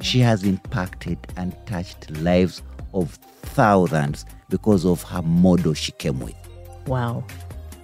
She 0.00 0.18
has 0.20 0.42
impacted 0.42 1.18
and 1.36 1.54
touched 1.66 2.10
lives 2.20 2.62
of 2.92 3.12
thousands 3.42 4.24
because 4.50 4.84
of 4.84 5.02
her 5.04 5.22
model 5.22 5.74
she 5.74 5.92
came 5.92 6.18
with. 6.20 6.34
wow. 6.86 7.24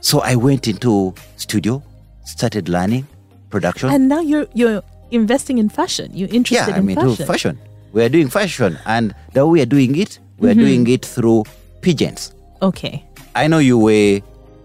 So 0.03 0.21
I 0.21 0.35
went 0.35 0.67
into 0.67 1.15
studio, 1.37 1.83
started 2.25 2.69
learning 2.71 3.07
production. 3.51 3.91
And 3.91 4.09
now 4.09 4.21
you're 4.21 4.47
you're 4.55 4.83
investing 5.11 5.59
in 5.59 5.69
fashion. 5.69 6.11
You're 6.15 6.31
interested 6.31 6.75
in 6.75 6.75
fashion. 6.75 6.75
yeah, 6.75 6.75
I 6.75 6.79
in 6.79 6.87
mean, 6.87 6.97
fashion. 6.97 7.27
fashion. 7.27 7.59
We 7.93 8.03
are 8.05 8.09
doing 8.09 8.29
fashion, 8.31 8.79
and 8.87 9.15
the 9.35 9.45
way 9.47 9.53
we 9.53 9.61
are 9.61 9.67
doing 9.67 9.97
it, 9.97 10.19
we 10.39 10.49
Mm-hmm. 10.49 10.59
are 10.59 10.63
doing 10.65 10.87
it 10.89 11.05
through 11.05 11.45
pigeons. 11.83 12.35
Okay. 12.63 13.05
I 13.35 13.47
know 13.47 13.59
you 13.59 13.77
were. 13.79 14.21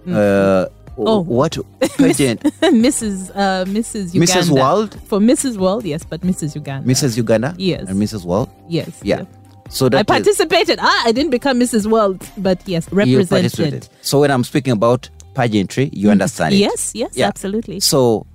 Uh, 0.08 0.68
Oh. 0.98 1.22
what 1.22 1.58
pigeon? 1.98 2.38
Mrs. 2.62 3.32
Uh, 3.36 3.66
Mrs. 3.66 4.14
Uganda. 4.14 4.34
Mrs. 4.42 4.50
World, 4.50 5.00
For 5.08 5.20
Mrs. 5.20 5.58
World, 5.58 5.84
yes, 5.86 6.04
but 6.04 6.22
Mrs. 6.22 6.56
Uganda. 6.56 6.88
Mrs. 6.90 7.18
Uganda, 7.18 7.54
Yes. 7.58 7.90
and 7.90 8.02
Mrs. 8.02 8.24
World. 8.26 8.50
Yes. 8.70 8.90
Yeah. 9.04 9.18
yep. 9.18 9.28
So 9.70 9.90
that 9.90 9.98
I 9.98 10.02
is- 10.02 10.06
participated. 10.06 10.80
Ah, 10.82 11.04
I 11.06 11.12
didn't 11.12 11.32
become 11.32 11.60
Mrs. 11.60 11.86
World, 11.90 12.24
but 12.38 12.62
yes, 12.68 12.88
you 12.92 12.98
represented. 12.98 13.30
participated. 13.30 13.90
So 14.02 14.20
when 14.22 14.32
I'm 14.32 14.44
speaking 14.44 14.74
about 14.74 15.10
pageantry, 15.34 15.90
you 15.92 16.10
understand 16.12 16.54
it. 16.54 16.58
Yes, 16.58 16.94
yes, 16.96 17.12
Yeah. 17.16 17.28
absolutely. 17.28 17.80
So 17.82 18.26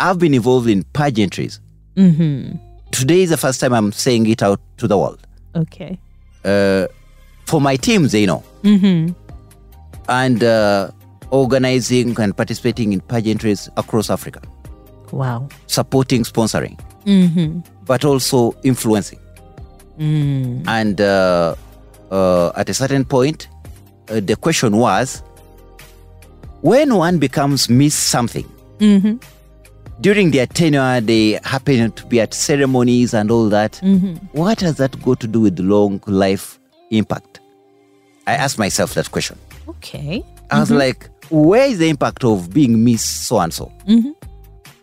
I've 0.00 0.18
been 0.18 0.34
involved 0.34 0.68
in 0.68 0.82
pageantries. 0.94 1.60
Mm-hmm. 1.96 2.56
Today 2.90 3.22
is 3.22 3.30
the 3.30 3.36
first 3.36 3.60
time 3.60 3.72
I'm 3.72 3.92
saying 3.92 4.26
it 4.26 4.42
out 4.42 4.60
to 4.78 4.88
the 4.88 4.98
world. 4.98 5.24
Okay. 5.54 5.98
Uh, 6.44 6.86
for 7.46 7.60
my 7.60 7.76
teams, 7.76 8.12
they 8.12 8.26
know. 8.26 8.42
Mm-hmm. 8.64 9.12
And 10.08 10.42
uh, 10.44 10.90
organizing 11.34 12.18
and 12.20 12.36
participating 12.36 12.92
in 12.92 13.00
pageantries 13.00 13.68
across 13.76 14.08
Africa, 14.10 14.40
Wow. 15.12 15.48
supporting, 15.66 16.22
sponsoring, 16.24 16.78
Mm-hmm. 17.04 17.60
but 17.86 18.04
also 18.04 18.54
influencing. 18.62 19.18
Mm. 19.98 20.66
And 20.66 21.00
uh, 21.00 21.54
uh, 22.10 22.52
at 22.56 22.68
a 22.68 22.74
certain 22.74 23.04
point, 23.04 23.48
uh, 24.08 24.20
the 24.20 24.36
question 24.36 24.76
was 24.76 25.22
when 26.62 26.94
one 26.94 27.18
becomes 27.18 27.68
Miss 27.68 27.94
something, 27.94 28.46
Mm-hmm. 28.78 29.16
during 30.00 30.30
their 30.32 30.46
tenure, 30.46 31.00
they 31.00 31.38
happen 31.44 31.92
to 31.92 32.06
be 32.06 32.20
at 32.20 32.34
ceremonies 32.34 33.14
and 33.14 33.30
all 33.30 33.48
that. 33.48 33.72
Mm-hmm. 33.82 34.14
What 34.32 34.60
has 34.60 34.76
that 34.76 35.00
got 35.02 35.20
to 35.20 35.26
do 35.28 35.40
with 35.40 35.58
long 35.60 36.00
life 36.06 36.58
impact? 36.90 37.40
I 38.26 38.34
asked 38.34 38.58
myself 38.58 38.94
that 38.94 39.10
question. 39.12 39.38
Okay. 39.68 40.24
I 40.50 40.58
was 40.60 40.70
like, 40.70 41.08
where 41.30 41.66
is 41.68 41.78
the 41.78 41.88
impact 41.88 42.24
of 42.24 42.52
being 42.52 42.84
Miss 42.84 43.04
so 43.04 43.38
and 43.38 43.52
so? 43.52 43.72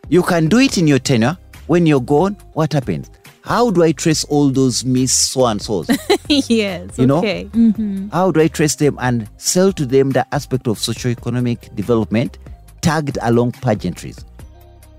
You 0.09 0.23
can 0.23 0.47
do 0.47 0.57
it 0.59 0.77
in 0.77 0.87
your 0.87 0.99
tenure. 0.99 1.37
When 1.67 1.85
you're 1.85 2.01
gone, 2.01 2.35
what 2.53 2.73
happens? 2.73 3.09
How 3.43 3.71
do 3.71 3.81
I 3.81 3.91
trace 3.91 4.23
all 4.25 4.49
those 4.49 4.83
Miss 4.85 5.11
so 5.13 5.45
and 5.45 5.61
so's? 5.61 5.89
yes. 6.27 6.97
You 6.97 7.07
know? 7.07 7.19
okay. 7.19 7.45
Mm-hmm. 7.45 8.09
How 8.09 8.31
do 8.31 8.41
I 8.41 8.47
trace 8.47 8.75
them 8.75 8.97
and 9.01 9.29
sell 9.37 9.71
to 9.73 9.85
them 9.85 10.11
the 10.11 10.25
aspect 10.33 10.67
of 10.67 10.77
socioeconomic 10.77 11.73
development 11.75 12.37
tagged 12.81 13.17
along 13.21 13.53
pageantries? 13.53 14.23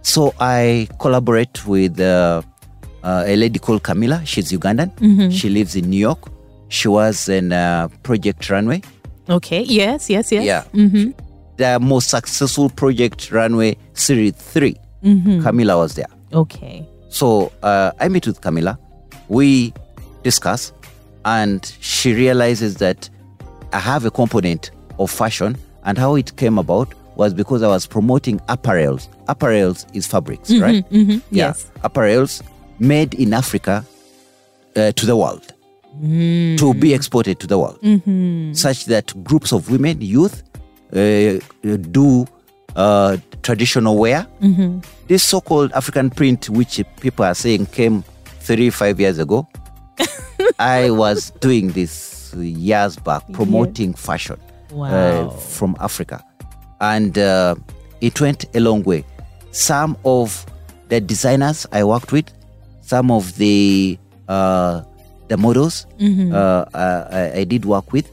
So 0.02 0.34
I 0.40 0.88
collaborate 0.98 1.66
with 1.66 2.00
uh, 2.00 2.42
uh, 3.04 3.24
a 3.26 3.36
lady 3.36 3.58
called 3.58 3.82
Camilla. 3.84 4.22
She's 4.24 4.50
Ugandan. 4.50 4.90
She 5.32 5.48
lives 5.48 5.76
in 5.76 5.90
New 5.90 5.98
York. 5.98 6.18
She 6.68 6.88
was 6.88 7.28
in 7.28 7.52
uh, 7.52 7.88
Project 8.02 8.48
Runway. 8.50 8.82
Okay. 9.28 9.62
Yes. 9.62 10.10
Yes. 10.10 10.32
Yes. 10.32 10.44
Yeah. 10.44 10.64
Mm-hmm. 10.74 11.10
The 11.56 11.78
most 11.80 12.08
successful 12.08 12.68
Project 12.70 13.30
Runway 13.30 13.76
Series 13.94 14.32
3. 14.34 14.76
Camila 15.04 15.76
was 15.76 15.94
there. 15.94 16.06
Okay. 16.32 16.86
So 17.08 17.52
uh, 17.62 17.90
I 18.00 18.08
meet 18.08 18.26
with 18.26 18.40
Camila. 18.40 18.78
We 19.28 19.72
discuss, 20.22 20.72
and 21.24 21.64
she 21.80 22.12
realizes 22.14 22.76
that 22.76 23.08
I 23.72 23.78
have 23.80 24.04
a 24.04 24.10
component 24.10 24.70
of 24.98 25.10
fashion, 25.10 25.56
and 25.84 25.98
how 25.98 26.14
it 26.14 26.36
came 26.36 26.58
about 26.58 26.88
was 27.16 27.34
because 27.34 27.62
I 27.62 27.68
was 27.68 27.86
promoting 27.86 28.38
apparels. 28.48 29.08
Apparels 29.26 29.84
is 29.94 30.06
fabrics, 30.06 30.52
right? 30.54 30.88
Mm-hmm. 30.90 31.18
Yeah, 31.30 31.48
Yes. 31.48 31.70
apparels 31.82 32.42
made 32.78 33.14
in 33.14 33.34
Africa 33.34 33.84
uh, 34.76 34.92
to 34.92 35.06
the 35.06 35.16
world, 35.16 35.52
to 36.00 36.74
be 36.74 36.94
exported 36.94 37.38
to 37.40 37.46
the 37.46 37.58
world, 37.58 37.78
such 38.56 38.86
that 38.86 39.12
groups 39.24 39.52
of 39.52 39.70
women, 39.70 40.00
youth, 40.00 40.42
do 40.92 42.26
uh, 42.76 43.16
traditional 43.42 43.96
wear. 43.98 44.26
This 45.08 45.22
so-called 45.22 45.72
African 45.72 46.10
print, 46.10 46.48
which 46.48 46.80
people 47.00 47.24
are 47.24 47.34
saying 47.34 47.66
came 47.66 48.02
35 48.40 49.00
years 49.00 49.18
ago, 49.18 49.46
I 50.58 50.90
was 50.90 51.30
doing 51.40 51.72
this 51.72 52.32
years 52.34 52.96
back, 52.96 53.22
promoting 53.32 53.94
fashion 53.94 54.38
Wow. 54.70 54.86
uh, 54.86 55.30
from 55.30 55.76
Africa, 55.80 56.24
and 56.80 57.18
uh, 57.18 57.54
it 58.00 58.18
went 58.20 58.46
a 58.56 58.60
long 58.60 58.82
way. 58.84 59.04
Some 59.50 59.98
of 60.06 60.46
the 60.88 60.98
designers 61.00 61.66
I 61.72 61.84
worked 61.84 62.10
with, 62.12 62.32
some 62.80 63.10
of 63.10 63.36
the 63.36 63.98
uh, 64.28 64.80
the 65.28 65.36
models 65.36 65.86
uh, 66.32 66.64
uh, 66.74 67.08
I, 67.12 67.40
I 67.40 67.44
did 67.44 67.64
work 67.66 67.92
with, 67.92 68.08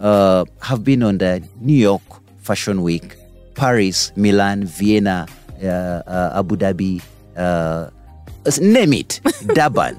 uh, 0.00 0.44
have 0.60 0.82
been 0.84 1.02
on 1.02 1.18
the 1.18 1.42
New 1.60 1.74
York 1.76 2.02
Fashion 2.40 2.82
Week, 2.82 3.16
Paris, 3.54 4.12
Milan, 4.16 4.64
Vienna, 4.64 5.26
uh, 5.62 5.66
uh, 5.66 6.32
Abu 6.38 6.56
Dhabi, 6.56 7.00
uh, 7.36 7.90
name 8.60 8.92
it, 8.94 9.20
Durban. 9.54 9.98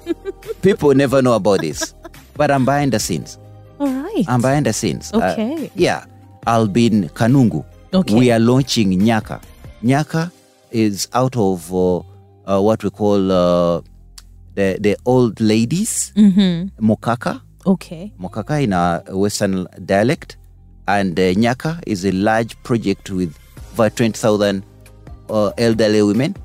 People 0.62 0.94
never 0.94 1.22
know 1.22 1.34
about 1.34 1.62
this, 1.62 1.94
but 2.36 2.52
I'm 2.52 2.66
behind 2.66 2.92
the 2.92 3.00
scenes. 3.00 3.38
All 3.80 3.88
right. 3.88 4.26
I'm 4.28 4.42
behind 4.42 4.66
the 4.66 4.74
scenes. 4.74 5.12
Uh, 5.14 5.32
Okay. 5.34 5.72
yeah. 5.76 6.06
I'll 6.46 6.68
be 6.68 6.88
in 6.88 7.08
Kanungu. 7.10 7.64
Okay. 7.94 8.16
We 8.20 8.30
are 8.32 8.40
launching 8.40 8.92
Nyaka. 9.00 9.42
Nyaka 9.82 10.30
is 10.72 11.08
out 11.14 11.38
of 11.38 11.74
uh, 11.74 12.00
uh, 12.46 12.62
what 12.62 12.84
we 12.84 12.90
call 12.90 13.32
uh, 13.32 13.82
the, 14.56 14.78
the 14.82 14.98
old 15.06 15.40
ladies, 15.40 16.12
mm-hmm. 16.18 16.86
Mokaka. 16.86 17.42
Okay. 17.66 18.12
Mokaka 18.20 18.62
in 18.64 18.74
a 18.74 19.04
Western 19.10 19.68
dialect. 19.86 20.38
And 20.88 21.18
uh, 21.18 21.34
Nyaka 21.34 21.82
is 21.88 22.06
a 22.06 22.12
large 22.12 22.62
project 22.64 23.10
with 23.10 23.38
over 23.74 23.90
20,000 23.90 24.64
uh, 25.30 25.52
elderly 25.58 26.02
women 26.04 26.36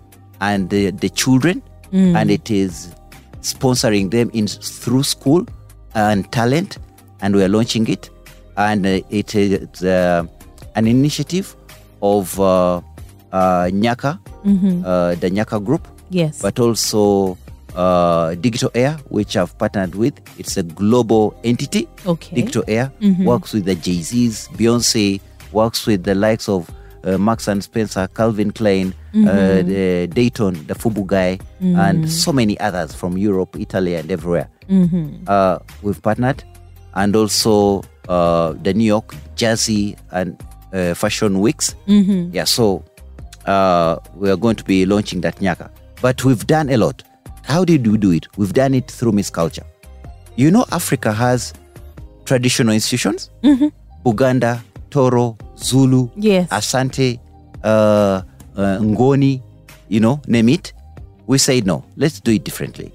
and 0.41 0.71
the, 0.71 0.91
the 0.91 1.09
children. 1.11 1.63
And 1.93 2.31
it 2.31 2.51
is 2.51 2.95
sponsoring 3.41 4.11
them 4.11 4.31
in 4.35 4.47
through 4.47 5.03
school 5.05 5.47
and 5.95 6.31
talent. 6.31 6.79
And 7.21 7.35
we 7.35 7.43
are 7.43 7.49
launching 7.49 7.89
it. 7.89 8.11
And 8.57 8.87
uh, 8.87 9.01
it 9.11 9.35
is 9.35 9.83
uh, 9.83 10.25
an 10.77 10.87
initiative 10.87 11.57
of 12.03 12.39
uh, 12.39 12.77
uh, 13.33 13.71
Nyaka, 13.73 14.19
uh, 14.85 15.15
the 15.17 15.31
Nyaka 15.31 15.65
group 15.65 15.87
Yes. 16.11 16.41
but 16.41 16.59
also 16.61 17.37
uh, 17.75 18.35
Digital 18.37 18.71
Air, 18.75 18.95
which 19.09 19.37
I've 19.37 19.57
partnered 19.59 19.95
with. 19.95 20.15
It's 20.39 20.57
a 20.57 20.63
global 20.63 21.39
entity. 21.45 21.89
Okay. 22.07 22.35
Digital 22.37 22.65
Air 22.69 22.93
works 23.21 23.53
with 23.53 23.65
the 23.65 23.75
Jay 23.75 24.01
Z's, 24.03 24.49
Beyonce, 24.55 25.21
works 25.53 25.87
with 25.87 26.05
the 26.05 26.15
likes 26.15 26.49
of 26.49 26.71
uh, 27.05 27.17
Marks 27.17 27.47
and 27.49 27.63
Spencer, 27.63 28.09
Calvin 28.09 28.51
Klein, 28.51 28.93
uh, 29.15 29.63
the 29.63 30.09
Daymond, 30.13 30.67
the 30.67 30.75
Fubu 30.75 31.07
guy, 31.07 31.39
and 31.61 32.11
so 32.11 32.33
many 32.33 32.59
others 32.61 32.95
from 32.95 33.17
Europe, 33.17 33.57
Italy, 33.59 33.95
and 33.95 34.11
everywhere. 34.11 34.49
Uh, 35.27 35.59
we've 35.83 36.03
partnered, 36.03 36.43
and 36.95 37.15
also 37.17 37.83
uh, 38.09 38.53
the 38.63 38.75
New 38.75 38.85
York 38.85 39.15
Jazzy 39.37 39.97
and 40.11 40.37
uh, 40.73 40.95
Fashion 40.95 41.41
Weeks. 41.41 41.75
Yeah, 41.87 42.45
so 42.45 42.85
uh, 43.47 43.97
we 44.15 44.29
are 44.31 44.37
going 44.37 44.57
to 44.57 44.65
be 44.65 44.85
launching 44.85 45.21
that 45.23 45.37
Nyaka. 45.37 45.71
But 46.03 46.25
we've 46.25 46.47
done 46.47 46.69
a 46.69 46.77
lot. 46.77 47.03
How 47.49 47.65
did 47.65 47.87
we 47.87 47.97
do 47.97 48.11
it? 48.11 48.27
We've 48.37 48.53
done 48.53 48.75
it 48.75 48.91
through 48.91 49.13
Miss 49.13 49.31
Culture. 49.31 49.65
You 50.37 50.51
know, 50.51 50.67
Africa 50.71 51.13
has 51.13 51.55
traditional 52.27 52.75
institutions 52.75 53.31
Buganda, 54.05 54.61
Toro, 54.91 55.37
Zulu, 55.57 56.11
Yes. 56.17 56.49
Asante, 56.51 57.19
uh, 57.65 58.23
uh, 58.57 58.79
Ngoni, 58.81 59.43
you 59.89 59.99
know, 60.01 60.21
name 60.27 60.51
it. 60.51 60.73
We 61.27 61.39
say 61.39 61.61
no, 61.63 61.85
let's 61.97 62.21
do 62.21 62.33
it 62.33 62.45
differently. 62.45 62.93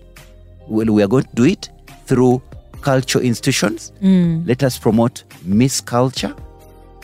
Well, 0.67 0.85
we 0.93 1.03
are 1.03 1.07
going 1.07 1.23
to 1.25 1.35
do 1.35 1.43
it 1.45 1.69
through 2.05 2.41
culture 2.81 3.19
institutions. 3.19 3.91
Let 4.01 4.63
us 4.63 4.77
promote 4.77 5.23
Miss 5.43 5.81
Culture. 5.81 6.35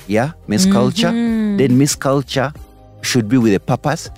Yeah, 0.07 0.31
Miss 0.47 0.65
Culture. 0.65 1.11
Then 1.11 1.77
Miss 1.77 1.95
Culture 1.95 2.53
should 3.01 3.27
be 3.27 3.37
with 3.37 3.53
a 3.55 3.59
purpose 3.59 4.09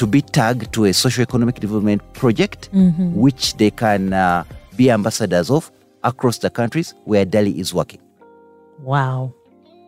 to 0.00 0.06
be 0.06 0.22
tagged 0.22 0.72
to 0.72 0.86
a 0.86 0.94
socio-economic 0.94 1.56
development 1.60 2.00
project, 2.14 2.70
which 2.72 3.54
they 3.58 3.70
can 3.70 4.14
uh, 4.14 4.42
be 4.74 4.90
ambassadors 4.90 5.50
of 5.50 5.70
across 6.04 6.38
the 6.38 6.48
countries 6.48 6.94
where 7.04 7.26
Dali 7.26 7.54
is 7.58 7.74
working. 7.74 8.00
wow. 8.82 9.32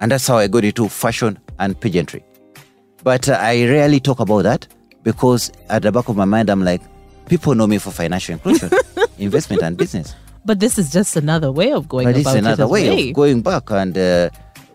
And 0.01 0.11
that's 0.11 0.27
how 0.27 0.37
I 0.37 0.48
got 0.48 0.64
into 0.64 0.88
fashion 0.88 1.38
and 1.61 1.81
pageantry. 1.81 2.22
But 3.05 3.29
uh, 3.29 3.38
I 3.40 3.64
rarely 3.64 4.01
talk 4.01 4.18
about 4.18 4.42
that 4.42 4.66
because 5.05 5.51
at 5.70 5.83
the 5.83 5.92
back 5.92 6.09
of 6.09 6.16
my 6.16 6.25
mind, 6.25 6.51
I'm 6.51 6.62
like, 6.64 6.83
people 7.27 7.55
know 7.55 7.68
me 7.68 7.79
for 7.79 7.92
financial 7.92 8.33
inclusion, 8.35 8.70
investment, 9.18 9.62
and 9.62 9.77
business. 9.77 10.14
But 10.44 10.59
this 10.59 10.77
is 10.77 10.90
just 10.90 11.14
another 11.16 11.53
way 11.53 11.72
of 11.72 11.88
going 11.88 12.07
But 12.07 12.20
about 12.20 12.37
it's 12.37 12.46
another 12.46 12.64
it 12.64 12.66
as 12.66 12.70
way 12.70 13.09
of 13.11 13.14
going 13.14 13.42
back. 13.42 13.70
And 13.70 13.96
uh, 13.96 14.29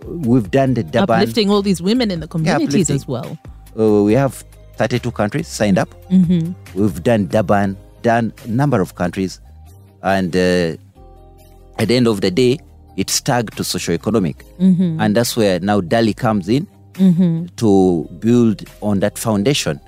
we've 0.07 0.49
done 0.49 0.75
the 0.75 0.83
Durban. 0.83 1.09
uplifting 1.19 1.49
all 1.49 1.61
these 1.61 1.81
women 1.81 2.09
in 2.09 2.21
the 2.21 2.27
communities 2.27 2.89
as 2.89 3.05
well. 3.05 3.37
Uh, 3.77 4.03
we 4.03 4.13
have 4.13 4.45
32 4.77 5.11
countries 5.11 5.47
signed 5.47 5.77
up. 5.77 5.89
Mm-hmm. 6.09 6.53
We've 6.79 7.03
done 7.03 7.27
Durban, 7.27 7.77
done 8.01 8.33
a 8.43 8.47
number 8.47 8.81
of 8.81 8.95
countries. 8.95 9.39
And 10.03 10.35
uh, 10.35 10.77
at 11.79 11.87
the 11.87 11.95
end 11.95 12.07
of 12.07 12.21
the 12.21 12.31
day, 12.31 12.59
it's 12.95 13.19
tagged 13.21 13.57
to 13.57 13.63
socio-economic. 13.63 14.37
Mm-hmm. 14.59 14.99
And 14.99 15.15
that's 15.15 15.35
where 15.35 15.59
now 15.59 15.81
DALI 15.81 16.15
comes 16.15 16.49
in 16.49 16.67
to 17.57 18.09
build 18.19 18.63
on 18.81 18.99
that 18.99 19.17
foundation 19.17 19.79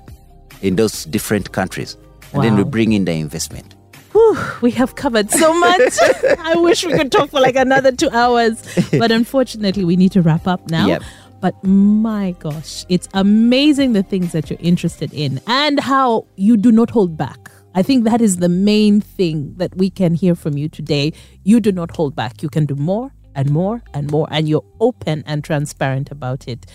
in 0.62 0.76
those 0.76 1.04
different 1.06 1.52
countries. 1.52 1.96
And 2.32 2.44
then 2.44 2.56
we 2.56 2.64
bring 2.64 2.92
in 2.92 3.04
the 3.04 3.12
investment. 3.12 3.74
Whew, 4.12 4.38
we 4.60 4.70
have 4.72 4.96
covered 4.96 5.30
so 5.30 5.52
much. 5.54 5.98
I 6.38 6.54
wish 6.56 6.84
we 6.84 6.92
could 6.92 7.12
talk 7.12 7.30
for 7.30 7.40
like 7.40 7.56
another 7.56 7.92
two 7.92 8.10
hours. 8.10 8.62
But 8.92 9.12
unfortunately, 9.20 9.84
we 9.84 9.96
need 9.96 10.12
to 10.12 10.22
wrap 10.22 10.46
up 10.46 10.68
now. 10.68 10.86
Yep. 10.86 11.02
But 11.40 11.62
my 11.64 12.32
gosh, 12.38 12.84
it's 12.88 13.08
amazing 13.14 13.94
the 13.94 14.02
things 14.02 14.32
that 14.32 14.50
you're 14.50 14.58
interested 14.60 15.12
in 15.14 15.40
and 15.46 15.80
how 15.80 16.26
you 16.36 16.56
do 16.56 16.70
not 16.70 16.90
hold 16.90 17.16
back. 17.16 17.50
I 17.74 17.82
think 17.82 18.04
that 18.04 18.20
is 18.20 18.38
the 18.38 18.48
main 18.48 19.00
thing 19.00 19.54
that 19.56 19.76
we 19.76 19.90
can 19.90 20.14
hear 20.14 20.34
from 20.34 20.58
you 20.58 20.68
today. 20.68 21.12
You 21.44 21.60
do 21.60 21.72
not 21.72 21.94
hold 21.94 22.14
back. 22.16 22.42
You 22.42 22.48
can 22.48 22.66
do 22.66 22.74
more 22.74 23.12
and 23.34 23.50
more 23.50 23.82
and 23.94 24.10
more, 24.10 24.26
and 24.30 24.48
you're 24.48 24.64
open 24.80 25.22
and 25.26 25.44
transparent 25.44 26.10
about 26.10 26.48
it. 26.48 26.66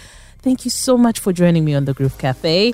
Thank 0.41 0.63
you 0.63 0.71
so 0.71 0.97
much 0.97 1.19
for 1.19 1.33
joining 1.33 1.65
me 1.65 1.73
on 1.75 1.85
the 1.85 1.93
Groove 1.93 2.17
Cafe. 2.17 2.73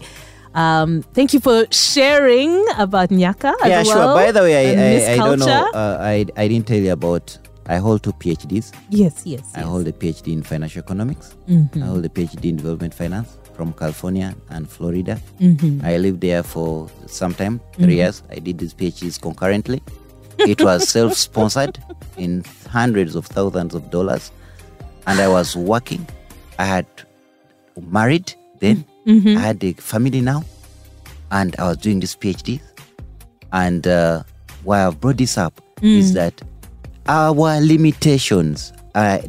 Um, 0.53 1.01
thank 1.13 1.33
you 1.33 1.39
for 1.39 1.65
sharing 1.71 2.65
about 2.77 3.09
Nyaka 3.09 3.53
as 3.61 3.69
yeah, 3.69 3.83
well. 3.83 4.15
sure. 4.15 4.25
By 4.25 4.31
the 4.31 4.41
way, 4.41 4.53
I, 4.55 5.11
I, 5.11 5.13
I 5.13 5.17
don't 5.17 5.39
know. 5.39 5.71
Uh, 5.73 5.97
I, 5.99 6.25
I 6.35 6.47
didn't 6.47 6.67
tell 6.67 6.79
you 6.79 6.91
about. 6.91 7.37
I 7.67 7.77
hold 7.77 8.03
two 8.03 8.13
PhDs. 8.13 8.73
yes, 8.89 9.21
yes, 9.25 9.51
I 9.55 9.59
yes. 9.59 9.67
hold 9.67 9.87
a 9.87 9.91
PhD 9.91 10.33
in 10.33 10.43
financial 10.43 10.79
economics. 10.79 11.35
Mm-hmm. 11.47 11.83
I 11.83 11.85
hold 11.85 12.05
a 12.05 12.09
PhD 12.09 12.45
in 12.49 12.55
development 12.57 12.93
finance 12.93 13.37
from 13.55 13.71
California 13.73 14.35
and 14.49 14.67
Florida. 14.69 15.19
Mm-hmm. 15.39 15.85
I 15.85 15.97
lived 15.97 16.21
there 16.21 16.41
for 16.43 16.89
some 17.07 17.33
time, 17.33 17.61
3 17.73 17.93
years. 17.95 18.23
I 18.31 18.39
did 18.39 18.57
these 18.57 18.73
PhDs 18.73 19.21
concurrently. 19.21 19.81
It 20.39 20.61
was 20.61 20.89
self-sponsored 20.97 21.77
in 22.17 22.43
hundreds 22.69 23.15
of 23.15 23.25
thousands 23.27 23.75
of 23.75 23.91
dollars, 23.91 24.31
and 25.07 25.19
I 25.19 25.27
was 25.27 25.55
working. 25.55 26.07
I 26.57 26.65
had 26.65 26.87
married 27.79 28.33
then. 28.59 28.85
Mm-hmm. 29.05 29.37
I 29.37 29.39
had 29.41 29.63
a 29.63 29.73
family 29.73 30.21
now, 30.21 30.43
and 31.31 31.55
I 31.59 31.67
was 31.69 31.77
doing 31.77 31.99
this 31.99 32.15
PhD. 32.15 32.59
And 33.53 33.85
uh, 33.87 34.23
why 34.63 34.85
I've 34.85 34.99
brought 34.99 35.17
this 35.17 35.37
up 35.37 35.61
Mm. 35.81 35.97
is 35.97 36.13
that 36.13 36.39
our 37.07 37.59
limitations 37.61 38.73
are 38.95 39.19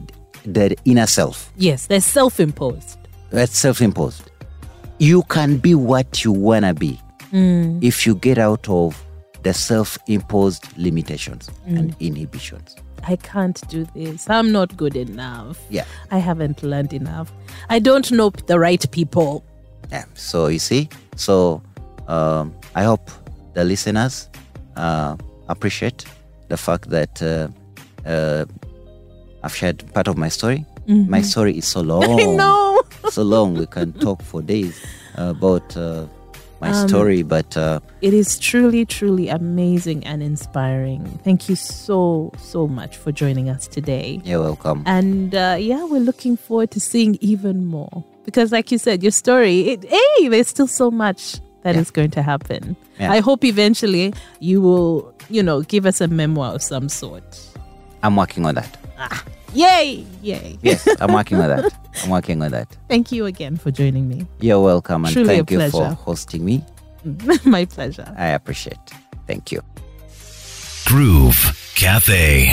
the 0.44 0.76
inner 0.84 1.06
self. 1.06 1.52
Yes, 1.56 1.86
they're 1.86 2.00
self-imposed. 2.00 2.98
That's 3.30 3.56
self-imposed. 3.56 4.30
You 4.98 5.22
can 5.24 5.56
be 5.58 5.74
what 5.74 6.24
you 6.24 6.32
wanna 6.32 6.74
be 6.74 7.00
if 7.32 8.06
you 8.06 8.14
get 8.16 8.38
out 8.38 8.68
of 8.68 9.02
the 9.42 9.54
self-imposed 9.54 10.66
limitations 10.76 11.48
and 11.66 11.96
inhibitions. 11.98 12.76
I 13.04 13.16
can't 13.16 13.60
do 13.68 13.84
this. 13.96 14.28
I'm 14.30 14.52
not 14.52 14.76
good 14.76 14.94
enough. 14.94 15.58
Yeah. 15.70 15.86
I 16.10 16.18
haven't 16.18 16.62
learned 16.62 16.92
enough. 16.92 17.32
I 17.68 17.78
don't 17.80 18.10
know 18.12 18.30
the 18.30 18.58
right 18.60 18.88
people. 18.92 19.44
Yeah. 19.90 20.04
So 20.14 20.46
you 20.46 20.60
see, 20.60 20.88
so 21.16 21.62
um, 22.06 22.54
I 22.76 22.84
hope 22.84 23.10
the 23.54 23.64
listeners 23.64 24.28
uh, 24.76 25.16
appreciate 25.48 26.04
the 26.48 26.56
fact 26.56 26.90
that 26.90 27.20
uh, 27.22 27.48
uh, 28.06 28.44
I've 29.42 29.54
shared 29.54 29.84
part 29.94 30.08
of 30.08 30.16
my 30.16 30.28
story. 30.28 30.64
My 30.86 31.22
story 31.22 31.58
is 31.58 31.66
so 31.66 31.80
long. 31.92 32.20
I 32.20 32.24
know. 32.24 32.82
so 33.10 33.22
long. 33.22 33.54
We 33.54 33.66
can 33.66 33.92
talk 33.94 34.22
for 34.22 34.42
days 34.42 34.80
about 35.16 35.76
uh, 35.76 36.06
my 36.60 36.72
story, 36.86 37.22
but 37.22 37.56
uh, 37.56 37.80
It 38.02 38.14
is 38.14 38.38
truly, 38.38 38.84
truly 38.84 39.28
amazing 39.28 40.04
and 40.06 40.22
inspiring. 40.22 41.04
Thank 41.24 41.48
you 41.48 41.56
so, 41.56 42.32
so 42.38 42.66
much 42.68 42.96
for 42.96 43.10
joining 43.12 43.48
us 43.48 43.66
today. 43.66 44.20
you're 44.24 44.40
welcome. 44.40 44.82
And 44.86 45.34
uh, 45.34 45.56
yeah, 45.58 45.84
we're 45.84 46.00
looking 46.00 46.36
forward 46.36 46.70
to 46.72 46.80
seeing 46.80 47.16
even 47.20 47.66
more. 47.66 48.04
Because, 48.24 48.52
like 48.52 48.70
you 48.70 48.78
said, 48.78 49.02
your 49.02 49.10
story, 49.12 49.60
it, 49.70 49.84
hey, 49.84 50.28
there's 50.28 50.46
still 50.48 50.68
so 50.68 50.90
much 50.90 51.40
that 51.62 51.74
is 51.74 51.88
Yeah. 51.88 51.92
going 51.94 52.10
to 52.12 52.22
happen. 52.22 52.76
Yeah. 53.00 53.10
I 53.12 53.18
hope 53.20 53.44
eventually 53.44 54.14
you 54.40 54.60
will, 54.60 55.12
you 55.28 55.42
know, 55.42 55.62
give 55.62 55.86
us 55.86 56.00
a 56.00 56.06
memoir 56.08 56.54
of 56.54 56.62
some 56.62 56.88
sort. 56.88 57.24
I'm 58.02 58.16
working 58.16 58.46
on 58.46 58.54
that. 58.56 58.76
Ah, 58.98 59.24
yay! 59.54 60.04
Yay. 60.22 60.58
Yes, 60.62 60.86
I'm 61.00 61.12
working 61.18 61.38
on 61.38 61.48
that. 61.48 61.72
I'm 62.02 62.10
working 62.10 62.42
on 62.42 62.50
that. 62.50 62.68
Thank 62.88 63.12
you 63.12 63.26
again 63.26 63.56
for 63.56 63.70
joining 63.70 64.08
me. 64.08 64.26
You're 64.40 64.60
welcome, 64.60 65.04
and 65.04 65.12
Truly 65.12 65.28
thank 65.36 65.50
you 65.50 65.70
for 65.70 65.86
hosting 65.86 66.44
me. 66.44 66.64
My 67.44 67.64
pleasure. 67.64 68.12
I 68.16 68.28
appreciate. 68.28 68.78
Thank 69.26 69.52
you. 69.52 69.60
Groove 70.86 71.72
Cafe. 71.74 72.52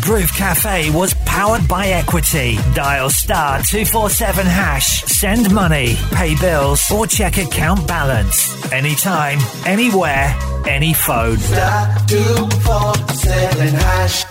Groove 0.00 0.30
Cafe 0.34 0.90
was 0.90 1.14
powered 1.24 1.66
by 1.66 1.86
Equity. 1.88 2.58
Dial 2.74 3.08
star 3.08 3.62
247 3.62 4.44
hash. 4.44 5.02
Send 5.04 5.52
money, 5.54 5.94
pay 6.12 6.34
bills, 6.38 6.82
or 6.92 7.06
check 7.06 7.38
account 7.38 7.86
balance. 7.88 8.70
Anytime, 8.72 9.38
anywhere, 9.64 10.36
any 10.66 10.92
phone. 10.92 11.38
Star 11.38 11.96
two 12.06 12.46
four 12.60 12.94
seven 13.14 13.68
hash. 13.74 14.24